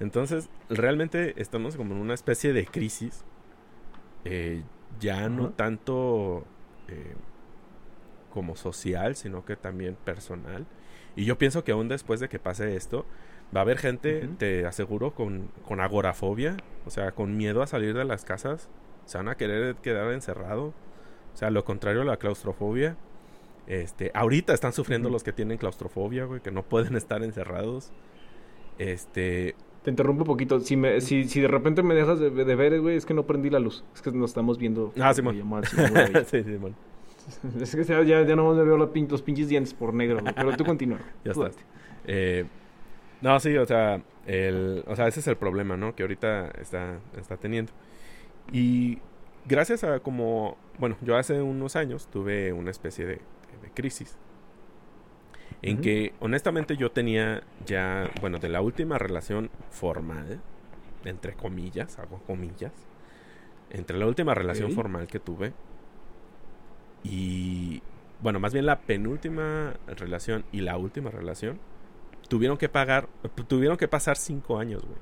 Entonces, 0.00 0.48
realmente 0.68 1.40
estamos 1.40 1.76
como 1.76 1.94
en 1.94 2.00
una 2.00 2.14
especie 2.14 2.52
de 2.52 2.66
crisis. 2.66 3.24
eh, 4.24 4.62
ya 5.00 5.28
no 5.28 5.50
tanto 5.50 6.44
eh, 6.88 7.14
como 8.32 8.56
social, 8.56 9.16
sino 9.16 9.44
que 9.44 9.56
también 9.56 9.96
personal. 10.04 10.66
Y 11.16 11.24
yo 11.24 11.38
pienso 11.38 11.64
que 11.64 11.72
aún 11.72 11.88
después 11.88 12.20
de 12.20 12.28
que 12.28 12.38
pase 12.38 12.76
esto, 12.76 13.04
va 13.54 13.60
a 13.60 13.62
haber 13.62 13.78
gente, 13.78 14.28
te 14.38 14.66
aseguro, 14.66 15.14
con, 15.14 15.50
con 15.66 15.80
agorafobia 15.80 16.56
O 16.86 16.90
sea, 16.90 17.12
con 17.12 17.36
miedo 17.36 17.62
a 17.62 17.66
salir 17.66 17.94
de 17.94 18.04
las 18.04 18.24
casas, 18.24 18.68
se 19.04 19.18
van 19.18 19.28
a 19.28 19.36
querer 19.36 19.76
quedar 19.76 20.10
encerrados. 20.12 20.72
O 21.34 21.36
sea, 21.36 21.50
lo 21.50 21.64
contrario 21.64 22.02
a 22.02 22.04
la 22.04 22.16
claustrofobia. 22.16 22.96
Este, 23.66 24.10
ahorita 24.14 24.52
están 24.54 24.72
sufriendo 24.72 25.08
los 25.08 25.22
que 25.22 25.32
tienen 25.32 25.58
claustrofobia, 25.58 26.24
güey, 26.24 26.40
que 26.40 26.50
no 26.50 26.62
pueden 26.62 26.96
estar 26.96 27.22
encerrados. 27.22 27.92
Este, 28.78 29.54
Te 29.82 29.90
interrumpo 29.90 30.22
un 30.22 30.26
poquito. 30.26 30.60
Si, 30.60 30.76
me, 30.76 31.00
si, 31.00 31.28
si 31.28 31.40
de 31.40 31.48
repente 31.48 31.82
me 31.82 31.94
dejas 31.94 32.18
de, 32.18 32.30
de 32.30 32.54
ver, 32.56 32.80
güey, 32.80 32.96
es 32.96 33.06
que 33.06 33.14
no 33.14 33.24
prendí 33.26 33.50
la 33.50 33.58
luz. 33.58 33.84
Es 33.94 34.02
que 34.02 34.10
nos 34.12 34.30
estamos 34.30 34.58
viendo. 34.58 34.92
Ah, 35.00 35.14
Simón. 35.14 35.36
Sí, 36.26 36.42
sí, 36.42 36.56
bueno, 36.56 36.74
es 37.60 37.74
que 37.76 37.84
ya, 37.84 38.02
ya, 38.02 38.36
nomás 38.36 38.56
me 38.56 38.64
veo 38.64 38.76
los, 38.76 38.90
pin- 38.90 39.08
los 39.08 39.22
pinches 39.22 39.48
dientes 39.48 39.74
por 39.74 39.94
negro, 39.94 40.20
güey. 40.20 40.34
Pero 40.34 40.56
tú 40.56 40.64
continúa. 40.64 40.98
ya 41.24 41.32
Tú 41.32 41.44
está. 41.44 41.62
Eh, 42.06 42.44
no, 43.20 43.38
sí, 43.38 43.56
o 43.56 43.64
sea, 43.64 44.02
el, 44.26 44.82
o 44.88 44.96
sea, 44.96 45.06
ese 45.06 45.20
es 45.20 45.26
el 45.28 45.36
problema, 45.36 45.76
¿no? 45.76 45.94
Que 45.94 46.02
ahorita 46.02 46.50
está, 46.60 46.98
está 47.16 47.36
teniendo. 47.36 47.70
Y 48.52 48.98
gracias 49.46 49.84
a 49.84 50.00
como, 50.00 50.56
bueno, 50.80 50.96
yo 51.02 51.16
hace 51.16 51.40
unos 51.40 51.76
años 51.76 52.08
tuve 52.10 52.52
una 52.52 52.72
especie 52.72 53.06
de, 53.06 53.20
de 53.60 53.70
crisis. 53.70 54.16
En 55.60 55.80
que, 55.80 56.12
honestamente, 56.18 56.76
yo 56.76 56.90
tenía 56.90 57.44
ya, 57.66 58.10
bueno, 58.20 58.38
de 58.38 58.48
la 58.48 58.60
última 58.60 58.98
relación 58.98 59.50
formal, 59.70 60.40
entre 61.04 61.34
comillas, 61.34 61.98
hago 61.98 62.18
comillas, 62.26 62.72
entre 63.70 63.96
la 63.96 64.06
última 64.06 64.34
relación 64.34 64.72
formal 64.72 65.06
que 65.06 65.20
tuve 65.20 65.52
y, 67.04 67.82
bueno, 68.20 68.40
más 68.40 68.52
bien 68.52 68.66
la 68.66 68.80
penúltima 68.80 69.74
relación 69.86 70.44
y 70.52 70.60
la 70.60 70.76
última 70.76 71.10
relación, 71.10 71.58
tuvieron 72.28 72.58
que 72.58 72.68
pagar, 72.68 73.08
tuvieron 73.48 73.76
que 73.76 73.88
pasar 73.88 74.16
cinco 74.16 74.58
años, 74.58 74.82
güey. 74.84 74.98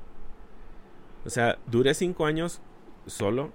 O 1.25 1.31
sea, 1.31 1.59
duré 1.67 1.95
cinco 1.95 2.25
años 2.25 2.63
solo, 3.07 3.53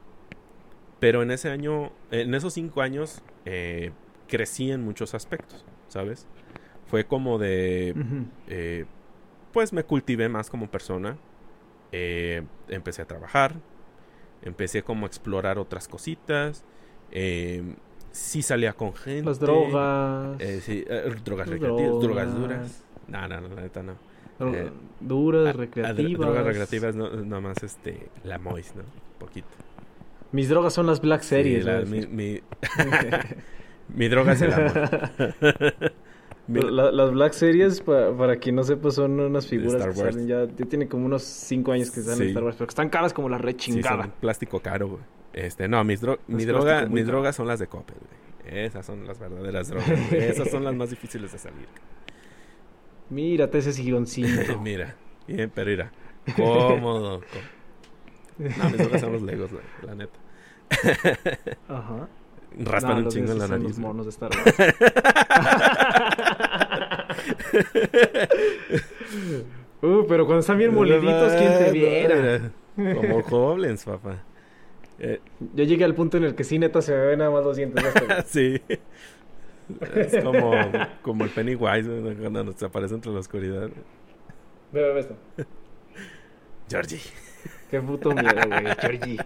pero 1.00 1.24
en 1.24 1.32
ese 1.32 1.50
año, 1.50 1.92
en 2.12 2.36
esos 2.36 2.54
cinco 2.54 2.82
años, 2.82 3.24
eh, 3.46 3.92
crecí 4.28 4.72
en 4.72 4.82
muchos 4.84 5.14
aspectos, 5.14 5.66
¿sabes? 5.88 6.28
Fue 6.88 7.06
como 7.06 7.38
de, 7.38 7.96
eh, 8.48 8.86
pues 9.52 9.74
me 9.74 9.84
cultivé 9.84 10.30
más 10.30 10.50
como 10.50 10.70
persona, 10.70 11.18
eh, 11.92 12.44
empecé 12.68 13.02
a 13.02 13.06
trabajar, 13.06 13.56
empecé 14.42 14.84
como 14.84 15.06
a 15.06 15.08
explorar 15.08 15.58
otras 15.58 15.88
cositas, 15.88 16.64
eh, 17.12 17.64
sí 18.12 18.42
salía 18.42 18.74
con 18.74 18.94
gente. 18.94 19.26
Las 19.28 19.40
drogas. 19.40 20.40
eh, 20.40 20.60
sí, 20.62 20.84
eh, 20.88 21.12
drogas 21.24 21.48
recreativas, 21.48 22.00
drogas 22.02 22.36
duras. 22.36 22.84
No, 23.08 23.28
no, 23.28 23.42
no, 23.42 23.48
la 23.56 23.62
neta 23.62 23.84
no. 23.84 23.96
duras, 25.00 25.56
recreativas. 25.56 26.20
drogas 26.20 26.46
recreativas, 26.46 26.96
no, 26.96 27.10
nada 27.24 27.42
más 27.42 27.64
este, 27.64 28.10
la 28.24 28.38
Mois, 28.38 28.74
¿no? 28.76 28.84
Poquito. 29.20 29.48
Mis 30.32 30.50
drogas 30.50 30.74
son 30.74 30.86
las 30.88 31.00
Black 31.02 31.22
Sí, 31.22 31.30
Series. 31.30 31.66
la- 31.66 31.82
mi, 31.82 32.06
mi, 32.08 32.42
mi 33.90 34.08
droga 34.08 34.34
es 34.34 34.42
el 34.42 34.54
amor. 34.54 34.90
La- 36.48 36.92
las 36.92 37.12
Black 37.12 37.34
Series, 37.34 37.82
pa- 37.82 38.16
para 38.16 38.36
quien 38.36 38.56
no 38.56 38.64
sepa, 38.64 38.92
son 38.92 39.20
unas 39.20 39.48
figuras 39.48 39.74
Star 39.82 39.94
que 39.94 40.00
Wars. 40.00 40.14
salen 40.14 40.28
ya, 40.28 40.46
ya 40.46 40.66
tiene 40.68 40.88
como 40.88 41.08
unos 41.08 41.24
5 41.24 41.72
años 41.72 41.90
que 41.90 42.02
salen 42.02 42.18
Sí. 42.18 42.24
en 42.26 42.30
Star 42.30 42.44
Wars, 42.44 42.56
pero 42.56 42.68
que 42.68 42.72
están 42.72 42.90
caras 42.90 43.14
como 43.14 43.30
la 43.30 43.38
Sí, 43.38 43.44
rechingada. 43.44 44.04
son 44.04 44.12
plástico 44.22 44.60
caro, 44.60 44.88
güey. 44.90 45.02
Este, 45.34 45.68
no, 45.68 45.84
mis 45.84 46.04
dro- 46.04 46.20
mi 46.28 46.46
droga, 46.46 46.86
mis 46.86 47.02
caro. 47.02 47.06
drogas 47.14 47.36
son 47.36 47.48
las 47.48 47.58
de 47.60 47.66
Coppel, 47.68 47.98
güey. 48.00 48.64
Esas 48.64 48.86
son 48.86 49.08
las 49.08 49.18
verdaderas 49.18 49.70
drogas. 49.70 49.90
Esas 50.12 50.52
son 50.52 50.64
las 50.64 50.76
más 50.76 50.92
difíciles 50.92 51.32
de 51.32 51.40
salir. 51.40 51.68
Mírate 53.10 53.58
ese 53.58 53.74
silloncito. 53.74 54.60
Mira, 54.62 54.96
bien, 55.28 55.52
pero 55.54 55.72
mira, 55.72 55.92
cómodo. 56.36 57.22
No, 58.38 58.70
mis 58.70 58.78
drogas 58.78 59.02
son 59.02 59.14
los 59.14 59.22
Legos, 59.24 59.52
güey, 59.52 59.64
la 59.84 59.96
neta. 59.96 60.20
Ajá. 61.70 62.08
Raspan 62.58 62.98
No, 63.00 63.04
un 63.04 63.10
chingo 63.10 63.32
en 63.32 63.40
la 63.40 63.48
nariz. 63.48 63.68
los 63.70 63.80
monos 63.80 64.06
de 64.06 64.10
Star 64.12 64.30
Wars. 64.32 64.56
uh, 69.82 70.06
pero 70.08 70.26
cuando 70.26 70.40
están 70.40 70.58
bien 70.58 70.74
moliditos, 70.74 71.34
¿quién 71.34 71.58
te 71.58 71.72
viera? 71.72 72.52
Como 72.76 73.22
goblins, 73.22 73.84
papá. 73.86 74.24
Eh, 74.98 75.20
Yo 75.54 75.66
llegué 75.66 75.84
al 75.84 75.94
punto 75.94 76.16
en 76.16 76.24
el 76.24 76.36
que 76.36 76.46
sí, 76.46 76.58
neta, 76.58 76.82
se 76.82 76.94
me 76.94 77.06
ven 77.06 77.20
nada 77.20 77.30
más 77.30 77.44
los 77.44 77.58
dientes. 77.58 77.84
de 77.84 77.90
este, 77.90 78.24
sí. 78.28 78.62
Es 79.94 80.24
como, 80.24 80.54
como 81.02 81.26
el 81.26 81.32
Pennywise 81.32 82.00
güey, 82.00 82.16
cuando 82.16 82.46
nos 82.46 82.64
aparece 82.64 82.96
entre 82.96 83.12
la 83.12 83.20
oscuridad. 83.20 83.70
Ve, 84.72 84.94
ve 84.94 85.00
esto. 85.02 85.18
Georgie. 86.70 87.02
Qué 87.70 87.82
puto 87.82 88.12
miedo, 88.12 88.30
güey, 88.48 88.74
Georgie. 88.80 89.18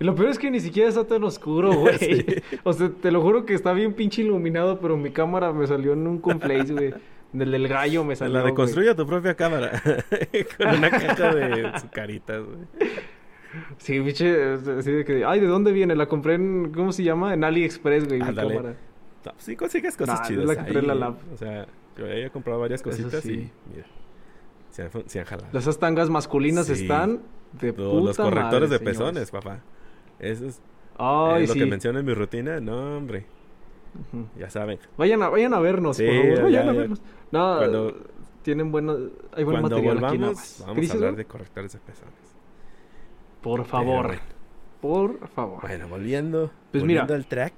Y 0.00 0.04
lo 0.04 0.14
peor 0.14 0.28
es 0.30 0.38
que 0.38 0.50
ni 0.50 0.60
siquiera 0.60 0.88
está 0.88 1.06
tan 1.06 1.22
oscuro, 1.24 1.72
güey. 1.72 1.96
Sí. 1.98 2.24
O 2.64 2.72
sea, 2.72 2.90
te 2.90 3.10
lo 3.10 3.20
juro 3.22 3.44
que 3.46 3.54
está 3.54 3.72
bien 3.72 3.94
pinche 3.94 4.22
iluminado, 4.22 4.80
pero 4.80 4.96
mi 4.96 5.10
cámara 5.10 5.52
me 5.52 5.66
salió 5.66 5.92
en 5.92 6.06
un 6.06 6.18
conflace, 6.18 6.72
güey. 6.72 6.94
Del 7.32 7.50
del 7.50 7.66
gallo 7.68 8.04
me 8.04 8.14
salió. 8.16 8.34
La 8.34 8.40
de 8.40 8.50
güey. 8.50 8.54
construye 8.54 8.94
tu 8.94 9.06
propia 9.06 9.34
cámara. 9.34 9.82
Con 10.58 10.68
una 10.76 10.90
caja 10.90 11.34
de 11.34 11.78
sucaritas, 11.80 12.42
güey. 12.44 12.90
Sí, 13.78 14.00
pinche, 14.00 14.54
así 14.78 14.90
de 14.92 15.04
que, 15.04 15.24
ay, 15.24 15.40
¿de 15.40 15.46
dónde 15.46 15.72
viene? 15.72 15.94
La 15.94 16.06
compré 16.06 16.34
en, 16.34 16.72
¿cómo 16.74 16.90
se 16.92 17.02
llama? 17.04 17.34
En 17.34 17.44
AliExpress, 17.44 18.06
güey, 18.08 18.20
mi 18.20 18.34
cámara. 18.34 18.76
No, 19.24 19.32
sí 19.36 19.56
consigues 19.56 19.96
cosas 19.96 20.20
Nah, 20.20 20.26
chidas. 20.26 20.44
la 20.46 20.64
trae 20.64 20.78
en 20.78 20.86
la 20.86 20.94
lab. 20.94 21.16
O 21.32 21.36
sea, 21.36 21.66
yo 21.96 22.06
he 22.06 22.28
comprado 22.30 22.58
varias 22.60 22.82
cositas 22.82 23.22
sí. 23.22 23.32
y 23.32 23.50
mira. 23.74 23.86
Se 24.70 24.82
han, 24.84 24.90
fu- 24.90 25.04
se 25.06 25.20
han 25.20 25.26
jalado. 25.26 25.56
Esas 25.58 25.78
tangas 25.78 26.08
masculinas 26.10 26.66
Sí. 26.66 26.72
están 26.72 27.20
de 27.60 27.68
Los, 27.68 27.76
puta 27.76 28.04
los 28.06 28.16
correctores 28.16 28.70
madre, 28.70 28.78
de 28.78 28.84
pezones, 28.84 29.28
señores. 29.28 29.30
papá. 29.30 29.60
Eso 30.18 30.46
es, 30.46 30.60
lo 31.48 31.54
que 31.54 31.66
menciono 31.66 31.98
en 31.98 32.06
mi 32.06 32.14
rutina. 32.14 32.60
No, 32.60 32.96
hombre. 32.96 33.26
Ya 34.38 34.48
saben. 34.50 34.78
Vayan 34.96 35.22
a, 35.22 35.28
vayan 35.28 35.52
a 35.54 35.60
vernos, 35.60 35.96
Sí, 35.98 36.06
por 36.06 36.14
favor. 36.14 36.36
ya, 36.36 36.42
Vayan 36.44 36.68
a 36.68 36.72
ya. 36.72 36.78
vernos. 36.80 37.02
No, 37.30 37.56
Cuando- 37.58 37.96
tienen 38.42 38.72
buenos, 38.72 38.96
hay 39.34 39.44
buen 39.44 39.60
Cuando 39.60 39.76
material 39.76 39.96
aquí 39.98 40.16
volvamos, 40.18 40.20
nada 40.20 40.32
más. 40.32 40.56
¿Qué 40.58 40.64
vamos 40.66 40.90
a 40.90 40.94
hablar 40.94 41.16
de 41.16 41.24
correctores 41.26 41.72
de 41.74 41.78
pezones. 41.78 42.14
Por 43.40 43.64
favor, 43.64 44.18
por 44.80 45.28
favor. 45.28 45.60
Bueno, 45.62 45.88
volviendo. 45.88 46.50
Pues 46.70 46.82
volviendo 46.82 47.04
mira. 47.04 47.14
al 47.16 47.26
track. 47.26 47.54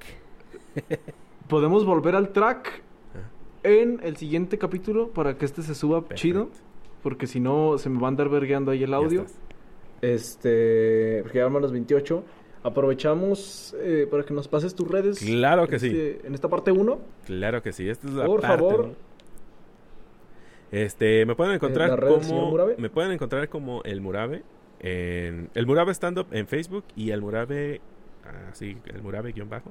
Podemos 1.49 1.85
volver 1.85 2.17
al 2.17 2.31
track 2.31 2.83
Ah. 3.15 3.19
en 3.63 4.01
el 4.03 4.17
siguiente 4.17 4.59
capítulo 4.59 5.09
para 5.11 5.37
que 5.39 5.45
este 5.45 5.63
se 5.63 5.75
suba 5.75 6.05
chido. 6.15 6.49
Porque 7.03 7.27
si 7.27 7.39
no, 7.39 7.77
se 7.79 7.91
me 7.91 8.01
va 8.01 8.07
a 8.07 8.11
andar 8.11 8.29
vergueando 8.31 8.71
ahí 8.71 8.83
el 8.83 8.95
audio. 8.95 9.27
Este, 10.05 11.21
porque 11.23 11.39
ya 11.39 11.49
van 11.49 11.63
los 11.63 11.73
28. 11.73 12.25
Aprovechamos 12.63 13.75
eh, 13.79 14.07
para 14.11 14.25
que 14.25 14.33
nos 14.33 14.49
pases 14.49 14.75
tus 14.75 14.89
redes. 14.89 15.19
Claro 15.19 15.69
que 15.69 15.79
sí. 15.79 15.89
Este, 15.89 16.27
En 16.27 16.35
esta 16.35 16.49
parte 16.49 16.73
1. 16.73 16.99
Claro 17.27 17.63
que 17.63 17.73
sí. 17.73 17.89
Esta 17.89 18.07
es 18.07 18.15
la 18.15 18.27
Por 18.27 18.41
parte, 18.41 18.57
favor. 18.57 18.87
¿no? 18.89 18.95
Este, 20.73 21.25
me 21.25 21.37
pueden 21.37 21.55
encontrar 21.55 21.91
¿la 21.91 21.97
red 21.97 22.09
del 22.09 22.25
señor 22.25 22.51
como 22.51 22.75
me 22.79 22.91
pueden 22.91 23.13
encontrar 23.13 23.49
como 23.49 23.83
el 23.85 24.01
Murabe 24.01 24.43
en 24.81 25.49
el 25.55 25.67
Murabe 25.67 25.93
stand 25.93 26.19
up 26.19 26.27
en 26.33 26.49
Facebook 26.49 26.85
y 26.97 27.11
el 27.11 27.21
Murabe 27.21 27.81
así 28.51 28.77
el 28.87 29.03
Murabe 29.03 29.31
guion 29.33 29.49
bajo. 29.49 29.71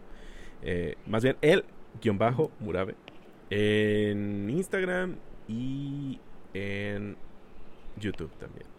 Eh, 0.62 0.96
más 1.06 1.22
bien 1.24 1.36
el 1.42 1.66
guion 2.02 2.18
bajo 2.18 2.52
Murabe 2.60 2.96
en 3.50 4.50
Instagram 4.50 5.18
y 5.50 6.20
en 6.54 7.18
YouTube 8.00 8.32
también. 8.40 8.73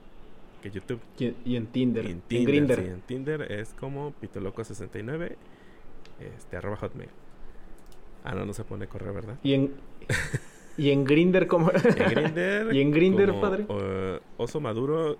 Que 0.64 0.70
YouTube 0.70 0.98
Y, 1.18 1.56
en 1.56 1.66
Tinder. 1.66 2.06
y 2.06 2.12
En, 2.12 2.20
Tinder, 2.22 2.80
sí, 2.80 2.86
en 2.86 3.00
Tinder 3.02 3.52
es 3.52 3.74
como 3.74 4.14
pitoloco69 4.14 5.36
este 6.18 6.56
arroba 6.56 6.76
hotmail. 6.76 7.10
Ah, 8.24 8.34
no, 8.34 8.46
no 8.46 8.54
se 8.54 8.64
pone 8.64 8.86
correo, 8.86 9.12
¿verdad? 9.12 9.38
Y 9.42 9.52
en, 9.52 9.74
y 10.78 10.88
en 10.88 11.04
Grinder 11.04 11.46
como... 11.48 11.70
En 11.70 11.82
Grindr. 11.82 12.72
¿Y 12.74 12.80
en 12.80 12.92
Grindr, 12.92 13.28
como, 13.28 13.40
padre? 13.42 13.66
oso 14.38 14.58
maduro. 14.58 15.18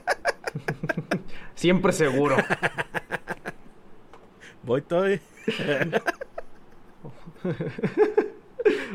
Siempre 1.54 1.92
seguro. 1.92 2.36
Voy 4.62 4.82
toy. 4.82 5.22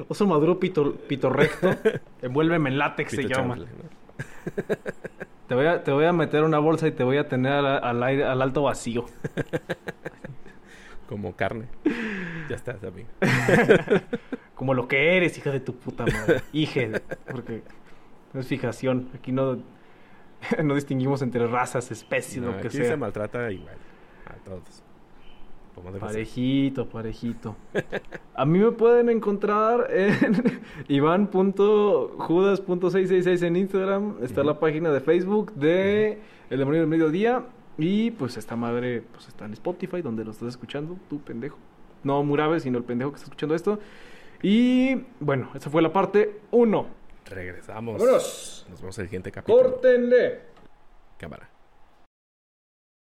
Oso 0.09 0.27
maduro 0.27 0.59
pito, 0.59 0.93
pito 0.93 1.31
recto. 1.31 1.75
Envuélveme 2.21 2.69
en 2.69 2.77
látex 2.77 3.13
se 3.13 3.27
llama. 3.27 3.57
Te 5.47 5.55
voy, 5.55 5.65
a, 5.65 5.83
te 5.83 5.91
voy 5.91 6.05
a 6.05 6.11
meter 6.11 6.43
una 6.43 6.59
bolsa 6.59 6.87
y 6.87 6.91
te 6.91 7.03
voy 7.03 7.17
a 7.17 7.27
tener 7.29 7.53
al, 7.53 7.65
al 7.65 8.03
aire, 8.03 8.25
al 8.25 8.41
alto 8.41 8.63
vacío. 8.63 9.05
Como 11.07 11.35
carne. 11.35 11.67
Ya 12.49 12.55
estás, 12.57 12.83
amigo. 12.83 13.07
Como 14.55 14.73
lo 14.73 14.87
que 14.89 15.15
eres, 15.15 15.37
hija 15.37 15.51
de 15.51 15.61
tu 15.61 15.75
puta 15.75 16.05
madre. 16.05 16.41
Hije. 16.51 17.01
Porque 17.31 17.61
no 18.33 18.41
es 18.41 18.47
fijación. 18.47 19.09
Aquí 19.15 19.31
no, 19.31 19.59
no 20.63 20.75
distinguimos 20.75 21.21
entre 21.21 21.47
razas, 21.47 21.91
especies, 21.91 22.43
No, 22.43 22.51
lo 22.51 22.59
que 22.59 22.67
aquí 22.67 22.77
sea. 22.77 22.87
se 22.87 22.97
maltrata 22.97 23.49
igual. 23.51 23.77
A 24.25 24.33
todos. 24.43 24.83
Parejito, 25.99 26.87
parejito. 26.89 27.55
A 28.35 28.45
mí 28.45 28.59
me 28.59 28.71
pueden 28.71 29.09
encontrar 29.09 29.87
en 29.91 30.61
iván.judas.666 30.87 33.43
en 33.45 33.55
Instagram. 33.55 34.15
Está 34.21 34.41
Ujú. 34.41 34.49
la 34.49 34.59
página 34.59 34.91
de 34.91 34.99
Facebook 35.01 35.53
de 35.53 36.19
El 36.49 36.59
Demonio 36.59 36.81
del 36.81 36.89
Mediodía. 36.89 37.45
Y 37.77 38.11
pues 38.11 38.37
esta 38.37 38.55
madre 38.55 39.03
pues 39.11 39.27
está 39.27 39.45
en 39.45 39.53
Spotify, 39.53 40.01
donde 40.01 40.23
lo 40.25 40.31
estás 40.31 40.49
escuchando, 40.49 40.97
tú 41.09 41.19
pendejo. 41.21 41.57
No 42.03 42.23
Murabe, 42.23 42.59
sino 42.59 42.77
el 42.77 42.83
pendejo 42.83 43.11
que 43.11 43.15
está 43.17 43.25
escuchando 43.27 43.55
esto. 43.55 43.79
Y 44.41 44.95
bueno, 45.19 45.49
esa 45.55 45.69
fue 45.69 45.81
la 45.81 45.91
parte 45.93 46.41
1. 46.51 46.87
Regresamos. 47.25 47.99
¡Vámonos! 47.99 48.65
Nos 48.69 48.81
vemos 48.81 48.97
en 48.97 49.01
el 49.03 49.07
siguiente 49.09 49.31
capítulo. 49.31 49.63
¡Córtenle! 49.63 50.39
Cámara. 51.17 51.49